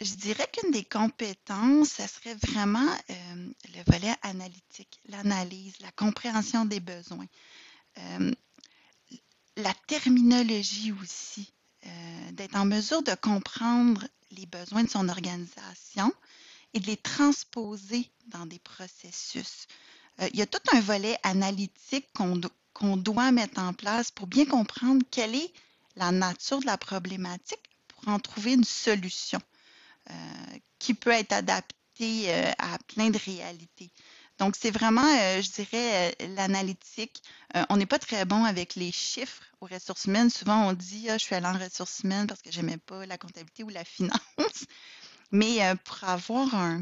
Je 0.00 0.14
dirais 0.14 0.46
qu'une 0.52 0.70
des 0.70 0.84
compétences, 0.84 1.88
ce 1.88 2.06
serait 2.06 2.36
vraiment 2.46 2.86
euh, 3.10 3.14
le 3.74 3.92
volet 3.92 4.14
analytique, 4.22 5.00
l'analyse, 5.08 5.74
la 5.80 5.90
compréhension 5.90 6.64
des 6.66 6.78
besoins. 6.78 7.26
Euh, 7.98 8.30
la 9.56 9.74
terminologie 9.88 10.92
aussi, 11.02 11.52
euh, 11.84 12.32
d'être 12.32 12.54
en 12.54 12.64
mesure 12.64 13.02
de 13.02 13.14
comprendre 13.16 14.06
les 14.30 14.46
besoins 14.46 14.84
de 14.84 14.90
son 14.90 15.08
organisation 15.08 16.12
et 16.74 16.80
de 16.80 16.86
les 16.86 16.96
transposer 16.96 18.10
dans 18.26 18.46
des 18.46 18.58
processus. 18.58 19.66
Euh, 20.20 20.28
il 20.32 20.38
y 20.38 20.42
a 20.42 20.46
tout 20.46 20.58
un 20.72 20.80
volet 20.80 21.18
analytique 21.22 22.06
qu'on 22.14 22.96
doit 22.96 23.32
mettre 23.32 23.60
en 23.60 23.72
place 23.72 24.10
pour 24.10 24.26
bien 24.26 24.44
comprendre 24.44 25.02
quelle 25.10 25.34
est 25.34 25.52
la 25.96 26.10
nature 26.12 26.60
de 26.60 26.66
la 26.66 26.78
problématique 26.78 27.62
pour 27.88 28.08
en 28.08 28.18
trouver 28.18 28.54
une 28.54 28.64
solution 28.64 29.40
euh, 30.10 30.14
qui 30.78 30.94
peut 30.94 31.10
être 31.10 31.32
adaptée 31.32 31.74
à 32.58 32.78
plein 32.86 33.10
de 33.10 33.18
réalités. 33.18 33.90
Donc, 34.38 34.54
c'est 34.56 34.70
vraiment, 34.70 35.04
euh, 35.04 35.42
je 35.42 35.50
dirais, 35.50 36.14
euh, 36.22 36.34
l'analytique. 36.36 37.22
Euh, 37.56 37.64
on 37.70 37.76
n'est 37.76 37.86
pas 37.86 37.98
très 37.98 38.24
bon 38.24 38.44
avec 38.44 38.76
les 38.76 38.92
chiffres 38.92 39.42
aux 39.60 39.66
ressources 39.66 40.04
humaines. 40.04 40.30
Souvent, 40.30 40.68
on 40.68 40.72
dit, 40.74 41.10
ah, 41.10 41.18
je 41.18 41.24
suis 41.24 41.34
allé 41.34 41.46
en 41.46 41.58
ressources 41.58 42.00
humaines 42.04 42.28
parce 42.28 42.40
que 42.40 42.52
j'aimais 42.52 42.76
pas 42.76 43.04
la 43.04 43.18
comptabilité 43.18 43.64
ou 43.64 43.68
la 43.68 43.84
finance. 43.84 44.64
Mais 45.30 45.60
pour 45.84 46.08
avoir 46.08 46.54
un, 46.54 46.80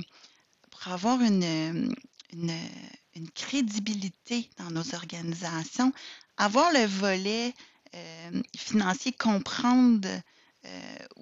pour 0.71 0.93
avoir 0.93 1.21
une, 1.21 1.95
une, 2.33 3.31
crédibilité 3.35 4.49
dans 4.59 4.71
nos 4.71 4.95
organisations, 4.95 5.93
avoir 6.37 6.73
le 6.73 6.87
volet 6.87 7.55
financier, 8.57 9.13
comprendre 9.13 10.09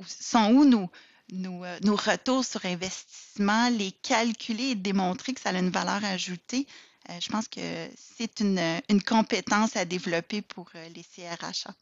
sont 0.06 0.50
où 0.52 0.64
nos, 0.64 0.90
euh, 1.32 1.78
nos, 1.82 1.96
retours 1.96 2.44
sur 2.44 2.64
investissement, 2.66 3.68
les 3.70 3.92
calculer 3.92 4.70
et 4.70 4.74
démontrer 4.74 5.32
que 5.32 5.40
ça 5.40 5.50
a 5.50 5.58
une 5.58 5.70
valeur 5.70 6.04
ajoutée, 6.04 6.66
euh, 7.08 7.18
je 7.20 7.28
pense 7.28 7.48
que 7.48 7.88
c'est 7.96 8.40
une, 8.40 9.02
compétence 9.06 9.76
à 9.76 9.84
développer 9.84 10.42
pour 10.42 10.68
euh, 10.74 10.88
les 10.90 11.02
CRHA. 11.02 11.74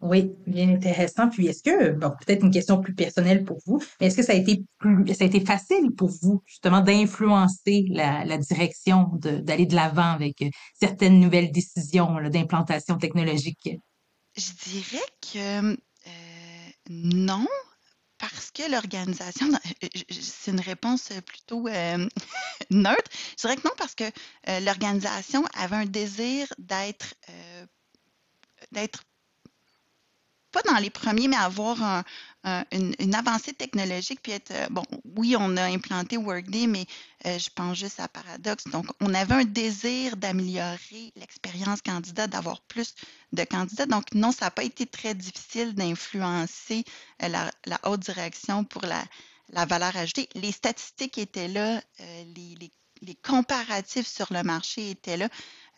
Oui, 0.00 0.32
bien 0.46 0.68
intéressant. 0.70 1.28
Puis 1.28 1.48
est-ce 1.48 1.62
que, 1.62 1.90
bon, 1.90 2.10
peut-être 2.10 2.44
une 2.44 2.52
question 2.52 2.80
plus 2.80 2.94
personnelle 2.94 3.44
pour 3.44 3.58
vous, 3.66 3.82
mais 4.00 4.06
est-ce 4.06 4.16
que 4.16 4.22
ça 4.22 4.32
a 4.32 4.36
été 4.36 4.62
plus, 4.78 5.06
ça 5.14 5.24
a 5.24 5.26
été 5.26 5.40
facile 5.44 5.90
pour 5.96 6.08
vous, 6.22 6.42
justement, 6.46 6.80
d'influencer 6.80 7.86
la, 7.90 8.38
direction, 8.38 9.10
d'aller 9.14 9.66
de 9.66 9.74
l'avant 9.74 10.12
avec 10.12 10.44
certaines 10.80 11.18
nouvelles 11.18 11.50
décisions 11.50 12.16
d'implantation 12.30 12.96
technologique? 12.96 13.70
Je 14.36 14.70
dirais 14.70 14.98
que 15.32 15.76
non, 16.88 17.46
parce 18.18 18.50
que 18.50 18.70
l'organisation, 18.70 19.46
euh, 19.52 19.88
c'est 20.10 20.50
une 20.50 20.60
réponse 20.60 21.10
plutôt 21.26 21.68
euh, 21.68 22.08
neutre. 22.70 23.10
Je 23.36 23.42
dirais 23.42 23.56
que 23.56 23.68
non, 23.68 23.74
parce 23.76 23.94
que 23.94 24.04
euh, 24.48 24.60
l'organisation 24.60 25.44
avait 25.54 25.76
un 25.76 25.86
désir 25.86 26.46
d'être 26.58 27.14
d'être 28.72 29.04
pas 30.52 30.62
dans 30.62 30.78
les 30.78 30.90
premiers, 30.90 31.28
mais 31.28 31.36
avoir 31.36 32.04
une, 32.72 33.14
avancée 33.14 33.52
technologique, 33.52 34.20
puis 34.22 34.32
être, 34.32 34.52
bon, 34.70 34.84
oui, 35.16 35.36
on 35.38 35.56
a 35.56 35.64
implanté 35.64 36.16
Workday, 36.16 36.66
mais 36.66 36.86
je 37.24 37.48
pense 37.54 37.76
juste 37.76 38.00
à 38.00 38.08
Paradox. 38.08 38.64
Donc, 38.68 38.86
on 39.00 39.12
avait 39.14 39.34
un 39.34 39.44
désir 39.44 40.16
d'améliorer 40.16 41.12
l'expérience 41.16 41.82
candidat, 41.82 42.26
d'avoir 42.26 42.60
plus 42.62 42.94
de 43.32 43.44
candidats. 43.44 43.86
Donc, 43.86 44.12
non, 44.14 44.32
ça 44.32 44.46
n'a 44.46 44.50
pas 44.50 44.64
été 44.64 44.86
très 44.86 45.14
difficile 45.14 45.74
d'influencer 45.74 46.84
la, 47.20 47.50
haute 47.84 48.00
direction 48.00 48.64
pour 48.64 48.82
la, 48.86 49.04
valeur 49.66 49.96
ajoutée. 49.96 50.28
Les 50.34 50.52
statistiques 50.52 51.18
étaient 51.18 51.48
là, 51.48 51.82
les, 51.98 52.70
les 53.02 53.14
comparatifs 53.14 54.06
sur 54.06 54.32
le 54.32 54.42
marché 54.42 54.90
étaient 54.90 55.16
là. 55.16 55.28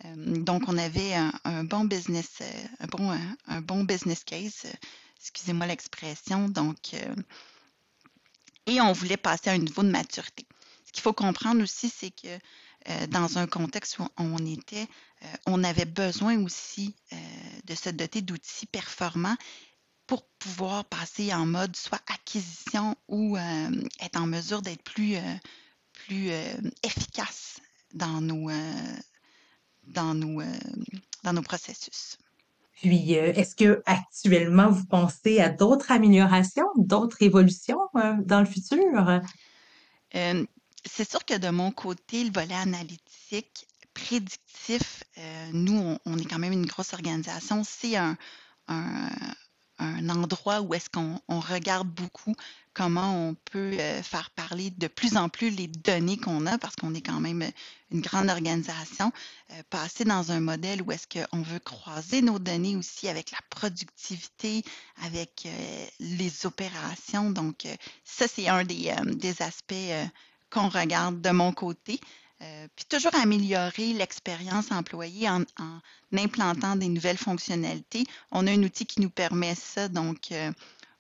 Euh, 0.05 0.15
donc, 0.39 0.65
on 0.69 0.79
avait 0.79 1.15
un, 1.15 1.65
bon 1.65 1.85
business, 1.85 2.39
euh, 2.41 2.67
un 2.81 2.87
bon, 2.87 3.19
un, 3.47 3.61
bon 3.61 3.85
business 3.85 4.25
case, 4.25 4.63
euh, 4.65 4.73
excusez-moi 5.19 5.67
l'expression. 5.67 6.49
Donc, 6.49 6.95
et 8.67 8.81
on 8.81 8.93
voulait 8.93 9.17
passer 9.17 9.51
à 9.51 9.55
un 9.55 9.59
niveau 9.59 9.83
de 9.83 9.91
maturité. 9.91 10.47
Ce 10.87 10.93
qu'il 10.93 11.03
faut 11.03 11.13
comprendre 11.13 11.63
aussi, 11.63 11.89
c'est 11.89 12.11
que 12.11 12.39
dans 13.09 13.37
un 13.37 13.47
contexte 13.47 13.99
où 13.99 14.09
on 14.17 14.39
était, 14.47 14.87
on 15.47 15.63
avait 15.65 15.85
besoin 15.85 16.43
aussi 16.43 16.95
de 17.65 17.75
se 17.75 17.91
doter 17.91 18.23
d'outils 18.23 18.67
performants 18.67 19.37
pour 20.07 20.27
pouvoir 20.39 20.87
passer 20.87 21.33
en 21.35 21.45
mode 21.45 21.77
soit 21.77 22.01
acquisition 22.07 22.97
ou 23.09 23.37
être 23.37 24.19
en 24.19 24.27
mesure 24.27 24.63
d'être 24.63 24.83
plus, 24.83 25.17
plus 25.93 26.31
efficace 26.83 27.61
dans 27.93 28.21
nos, 28.23 28.51
dans 29.87 30.15
nos, 30.15 30.41
euh, 30.41 30.47
dans 31.25 31.33
nos 31.33 31.43
processus. 31.43 32.17
Puis, 32.75 33.19
euh, 33.19 33.33
est-ce 33.35 33.55
que 33.55 33.83
actuellement 33.87 34.71
vous 34.71 34.87
pensez 34.87 35.41
à 35.41 35.51
d'autres 35.51 35.93
améliorations, 35.93 36.67
d'autres 36.77 37.23
évolutions 37.23 37.81
euh, 37.97 38.15
dans 38.25 38.41
le 38.41 38.47
futur? 38.47 39.21
c'est 40.13 41.09
sûr 41.09 41.25
que 41.25 41.39
de 41.39 41.51
mon 41.51 41.71
côté, 41.71 42.25
le 42.25 42.33
volet 42.33 42.55
analytique, 42.55 43.69
prédictif, 43.95 45.05
nous, 45.53 45.97
on, 46.05 46.19
est 46.19 46.25
quand 46.25 46.39
même 46.41 46.53
une 46.53 46.67
grosse 46.67 46.95
organisation. 46.95 47.63
C'est 47.65 47.97
un, 47.97 48.17
un 48.67 49.09
endroit 50.09 50.61
où 50.61 50.75
est-ce 50.75 50.91
qu'on 50.91 51.21
regarde 51.41 51.89
beaucoup 51.89 52.35
comment 52.73 53.29
on 53.29 53.35
peut 53.35 53.77
euh, 53.79 54.03
faire 54.03 54.31
parler 54.31 54.71
de 54.71 54.87
plus 54.87 55.17
en 55.17 55.29
plus 55.29 55.51
les 55.51 55.67
données 55.67 56.17
qu'on 56.17 56.47
a, 56.47 56.59
parce 56.59 56.77
qu'on 56.77 56.95
est 56.95 57.01
quand 57.01 57.21
même 57.21 57.45
une 57.91 58.01
grande 58.01 58.31
organisation, 58.31 59.13
euh, 59.51 59.63
passer 59.71 60.05
dans 60.05 60.31
un 60.31 60.41
modèle 60.41 60.83
où 60.83 60.93
est-ce 60.93 61.07
qu'on 61.07 61.43
veut 61.43 61.59
croiser 61.59 62.23
nos 62.23 62.39
données 62.39 62.77
aussi 62.77 63.09
avec 63.09 63.33
la 63.33 63.39
productivité, 63.51 64.63
avec 65.05 65.47
euh, 65.47 65.87
les 65.99 66.47
opérations. 66.47 67.31
Donc, 67.31 67.67
ça, 68.05 68.27
c'est 68.29 68.49
un 68.49 68.65
des, 68.65 68.95
des 69.05 69.43
aspects 69.43 69.75
qu'on 70.51 70.69
regarde 70.69 71.21
de 71.21 71.31
mon 71.31 71.53
côté. 71.53 72.01
Euh, 72.43 72.69
puis 72.75 72.87
toujours 72.87 73.15
améliorer 73.17 73.93
l'expérience 73.93 74.71
employée 74.71 75.29
en, 75.29 75.45
implantant 76.17 76.75
des 76.75 76.89
nouvelles 76.89 77.19
fonctionnalités. 77.19 78.05
On 78.31 78.47
a 78.47 78.53
un 78.53 78.63
outil 78.63 78.87
qui 78.87 79.01
nous 79.01 79.11
permet 79.11 79.55
ça. 79.55 79.89
Donc, 79.89 80.33
euh, 80.33 80.51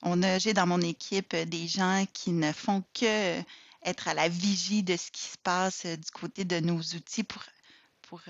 on 0.03 0.23
a, 0.23 0.39
j'ai 0.39 0.53
dans 0.53 0.67
mon 0.67 0.81
équipe 0.83 1.35
des 1.35 1.67
gens 1.67 2.05
qui 2.13 2.33
ne 2.33 2.53
font 2.53 2.85
que 2.93 3.41
être 3.83 4.09
à 4.09 4.15
la 4.15 4.29
vigie 4.29 4.83
de 4.83 4.95
ce 4.97 5.11
qui 5.11 5.23
se 5.23 5.39
passe 5.43 5.87
euh, 5.87 5.97
du 5.97 6.11
côté 6.11 6.45
de 6.45 6.61
nos 6.61 6.79
outils 6.79 7.25
pour, 7.25 7.43
pour 8.03 8.21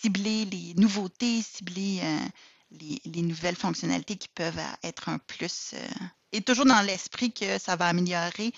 cibler 0.00 0.44
les 0.44 0.74
nouveautés, 0.74 1.42
cibler 1.42 2.00
les, 2.70 3.22
nouvelles 3.22 3.56
fonctionnalités 3.56 4.16
qui 4.16 4.28
peuvent 4.28 4.60
être 4.82 5.08
un 5.08 5.18
plus. 5.18 5.74
et 6.32 6.42
toujours 6.42 6.66
dans 6.66 6.82
l'esprit 6.82 7.32
que 7.32 7.58
ça 7.58 7.76
va 7.76 7.86
améliorer 7.86 8.52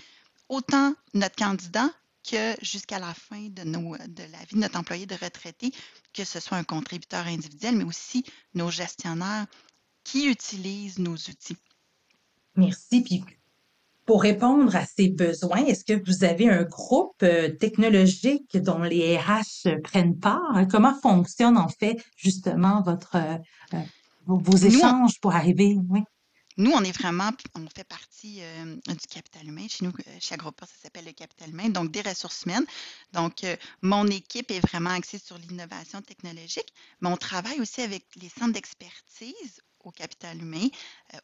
autant 0.49 0.95
notre 1.15 1.37
candidat 1.37 1.91
que 2.29 2.55
jusqu'à 2.63 2.99
la 2.99 3.15
fin 3.15 3.49
de, 3.49 3.63
nos, 3.63 3.97
de 3.97 4.23
la 4.31 4.39
vie 4.49 4.55
de 4.55 4.61
notre 4.61 4.79
employé 4.79 5.07
de 5.07 5.15
retraité, 5.15 5.73
que 6.13 6.25
ce 6.25 6.41
soit 6.41 6.59
un 6.59 6.65
contributeur 6.65 7.27
individuel, 7.27 7.77
mais 7.77 7.85
aussi 7.85 8.25
nos 8.55 8.71
gestionnaires 8.71 9.47
qui 10.05 10.29
utilisent 10.29 10.99
nos 10.99 11.15
outils. 11.15 11.57
Merci. 12.57 13.03
Puis 13.03 13.25
pour 14.07 14.23
répondre 14.23 14.75
à 14.75 14.85
ces 14.87 15.09
besoins, 15.09 15.65
est-ce 15.67 15.85
que 15.85 16.03
vous 16.05 16.25
avez 16.25 16.49
un 16.49 16.65
groupe 16.65 17.23
euh, 17.23 17.49
technologique 17.49 18.57
dont 18.57 18.83
les 18.83 19.17
RH 19.17 19.81
prennent 19.85 20.19
part? 20.19 20.67
Comment 20.69 20.99
fonctionne 21.01 21.57
en 21.57 21.69
fait 21.69 22.03
justement 22.17 22.83
votre, 22.83 23.17
euh, 23.17 23.79
vos, 24.27 24.57
échanges 24.57 25.21
pour 25.21 25.35
arriver? 25.35 25.77
Oui. 25.89 26.01
Nous, 26.61 26.73
on 26.73 26.85
est 26.85 26.93
vraiment, 26.93 27.31
on 27.55 27.67
fait 27.75 27.85
partie 27.85 28.43
euh, 28.43 28.77
du 28.87 29.07
capital 29.09 29.49
humain. 29.49 29.67
Chez 29.67 29.83
nous, 29.83 29.93
euh, 30.07 30.19
Agropur, 30.31 30.69
ça 30.69 30.75
s'appelle 30.83 31.07
le 31.07 31.13
capital 31.13 31.49
humain, 31.49 31.71
donc 31.71 31.91
des 31.91 32.03
ressources 32.03 32.43
humaines. 32.43 32.67
Donc, 33.15 33.45
euh, 33.45 33.57
mon 33.81 34.07
équipe 34.09 34.51
est 34.51 34.61
vraiment 34.61 34.91
axée 34.91 35.19
sur 35.19 35.39
l'innovation 35.39 36.03
technologique, 36.03 36.73
mais 37.01 37.09
on 37.09 37.17
travaille 37.17 37.61
aussi 37.61 37.81
avec 37.81 38.05
les 38.17 38.29
centres 38.29 38.53
d'expertise 38.53 39.63
au 39.85 39.91
capital 39.91 40.39
humain, 40.41 40.69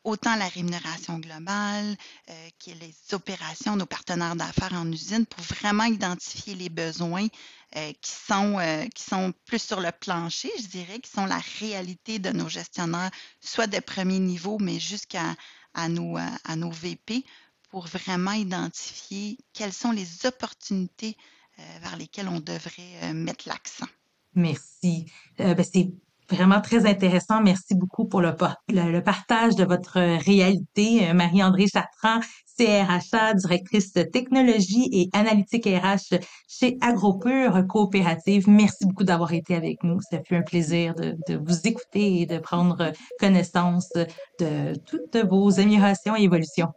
autant 0.04 0.34
la 0.36 0.48
rémunération 0.48 1.18
globale 1.18 1.96
que 2.26 2.70
les 2.70 2.94
opérations, 3.12 3.76
nos 3.76 3.86
partenaires 3.86 4.36
d'affaires 4.36 4.72
en 4.74 4.90
usine, 4.90 5.26
pour 5.26 5.42
vraiment 5.44 5.84
identifier 5.84 6.54
les 6.54 6.68
besoins 6.68 7.26
qui, 7.74 8.10
sont, 8.10 8.58
qui 8.94 9.02
sont 9.02 9.32
plus 9.44 9.62
sur 9.62 9.80
le 9.80 9.90
plancher, 9.92 10.50
je 10.58 10.66
dirais, 10.66 10.98
qui 11.00 11.10
sont 11.10 11.26
la 11.26 11.40
réalité 11.60 12.18
de 12.18 12.30
nos 12.30 12.48
gestionnaires, 12.48 13.10
soit 13.40 13.66
de 13.66 13.80
premier 13.80 14.18
niveau, 14.18 14.58
mais 14.58 14.78
jusqu'à 14.78 15.34
à 15.74 15.88
nos, 15.88 16.16
à 16.16 16.56
nos 16.56 16.70
VP, 16.70 17.24
pour 17.70 17.86
vraiment 17.86 18.32
identifier 18.32 19.38
quelles 19.52 19.72
sont 19.72 19.92
les 19.92 20.24
opportunités 20.24 21.16
vers 21.80 21.96
lesquelles 21.96 22.28
on 22.28 22.40
devrait 22.40 23.12
mettre 23.12 23.48
l'accent. 23.48 23.86
Merci. 24.34 25.10
Ben, 25.38 25.56
c'est 25.64 25.90
Vraiment 26.30 26.60
très 26.60 26.86
intéressant. 26.86 27.40
Merci 27.40 27.74
beaucoup 27.74 28.04
pour 28.04 28.20
le, 28.20 28.34
partage 29.00 29.54
de 29.54 29.64
votre 29.64 29.98
réalité. 30.24 31.08
Euh, 31.08 31.14
Marie-André 31.14 31.66
Chartrand, 31.68 32.20
CRHA, 32.58 33.34
directrice 33.34 33.92
technologie 33.92 34.88
et 34.92 35.08
analytique 35.12 35.66
RH 35.66 36.18
chez 36.48 36.78
AgroPure 36.80 37.66
Coopérative. 37.68 38.48
Merci 38.48 38.86
beaucoup 38.86 39.04
d'avoir 39.04 39.32
été 39.32 39.54
avec 39.54 39.84
nous. 39.84 40.00
Ça 40.10 40.18
fait 40.26 40.36
un 40.36 40.42
plaisir 40.42 40.94
de, 40.94 41.16
de, 41.28 41.36
vous 41.36 41.66
écouter 41.66 42.22
et 42.22 42.26
de 42.26 42.38
prendre 42.38 42.92
connaissance 43.20 43.90
de 44.40 44.74
toutes 44.86 45.16
vos 45.16 45.60
améliorations 45.60 46.16
et 46.16 46.22
évolutions. 46.22 46.72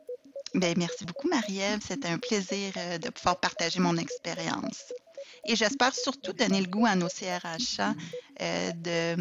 Bien, 0.53 0.73
merci 0.77 1.05
beaucoup, 1.05 1.27
Marie-Ève. 1.27 1.79
C'était 1.88 2.07
un 2.07 2.17
plaisir 2.17 2.73
euh, 2.77 2.97
de 2.97 3.09
pouvoir 3.09 3.39
partager 3.39 3.79
mon 3.79 3.95
expérience. 3.97 4.93
Et 5.45 5.55
j'espère 5.55 5.93
surtout 5.93 6.34
donner 6.34 6.62
le 6.62 6.67
goût 6.67 6.86
à 6.86 6.95
nos 6.95 7.08
CRHA 7.08 7.93
euh, 8.41 8.71
de, 8.71 9.15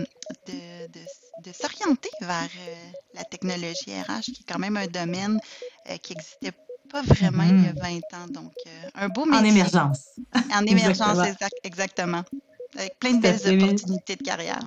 de, 0.46 0.86
de, 1.44 1.52
s'orienter 1.52 2.10
vers 2.20 2.44
euh, 2.44 2.74
la 3.14 3.24
technologie 3.24 4.00
RH, 4.00 4.22
qui 4.22 4.42
est 4.42 4.52
quand 4.52 4.58
même 4.58 4.76
un 4.76 4.86
domaine 4.86 5.40
euh, 5.88 5.96
qui 5.98 6.14
n'existait 6.14 6.52
pas 6.90 7.02
vraiment 7.02 7.44
il 7.44 7.64
y 7.64 7.68
a 7.68 7.72
20 7.72 7.88
mm-hmm. 7.88 8.16
ans. 8.16 8.28
Donc, 8.30 8.52
un 8.94 9.08
beau 9.08 9.24
métier. 9.24 9.40
En 9.40 9.44
émergence. 9.44 10.00
En 10.52 10.64
émergence, 10.64 11.18
exactement. 11.62 12.24
Avec 12.76 12.98
plein 12.98 13.14
de 13.14 13.20
belles 13.20 13.62
opportunités 13.62 14.16
de 14.16 14.22
carrière. 14.22 14.60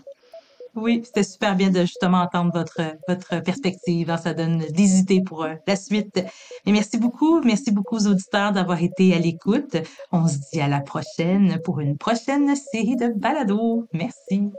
Oui, 0.76 1.02
c'était 1.04 1.24
super 1.24 1.56
bien 1.56 1.70
de 1.70 1.82
justement 1.82 2.22
entendre 2.22 2.52
votre, 2.54 2.82
votre 3.08 3.44
perspective. 3.44 4.10
Hein. 4.10 4.18
Ça 4.18 4.34
donne 4.34 4.60
des 4.60 5.00
idées 5.00 5.22
pour 5.22 5.44
euh, 5.44 5.56
la 5.68 5.76
suite. 5.76 6.24
Merci 6.66 6.98
beaucoup. 6.98 7.42
Merci 7.42 7.72
beaucoup 7.72 7.98
aux 7.98 8.08
auditeurs 8.08 8.54
d'avoir 8.54 8.82
été 8.82 9.14
à 9.14 9.20
l'écoute. 9.20 9.76
On 10.12 10.28
se 10.28 10.38
dit 10.52 10.62
à 10.62 10.70
la 10.70 10.80
prochaine 10.80 11.60
pour 11.64 11.82
une 11.82 11.98
prochaine 11.98 12.56
série 12.56 12.96
de 12.96 13.08
balados. 13.08 13.86
Merci. 13.94 14.50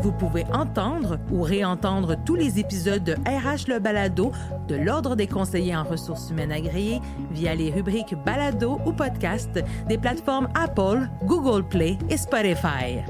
Vous 0.00 0.12
pouvez 0.12 0.44
entendre 0.52 1.18
ou 1.32 1.42
réentendre 1.42 2.16
tous 2.24 2.36
les 2.36 2.60
épisodes 2.60 3.02
de 3.02 3.14
RH 3.14 3.68
Le 3.68 3.78
Balado 3.80 4.30
de 4.68 4.76
l'Ordre 4.76 5.16
des 5.16 5.26
conseillers 5.26 5.74
en 5.74 5.82
ressources 5.82 6.30
humaines 6.30 6.52
agréées 6.52 7.00
via 7.32 7.54
les 7.54 7.70
rubriques 7.70 8.14
Balado 8.24 8.78
ou 8.86 8.92
Podcast 8.92 9.58
des 9.88 9.98
plateformes 9.98 10.48
Apple, 10.54 11.08
Google 11.24 11.66
Play 11.66 11.98
et 12.10 12.16
Spotify. 12.16 13.02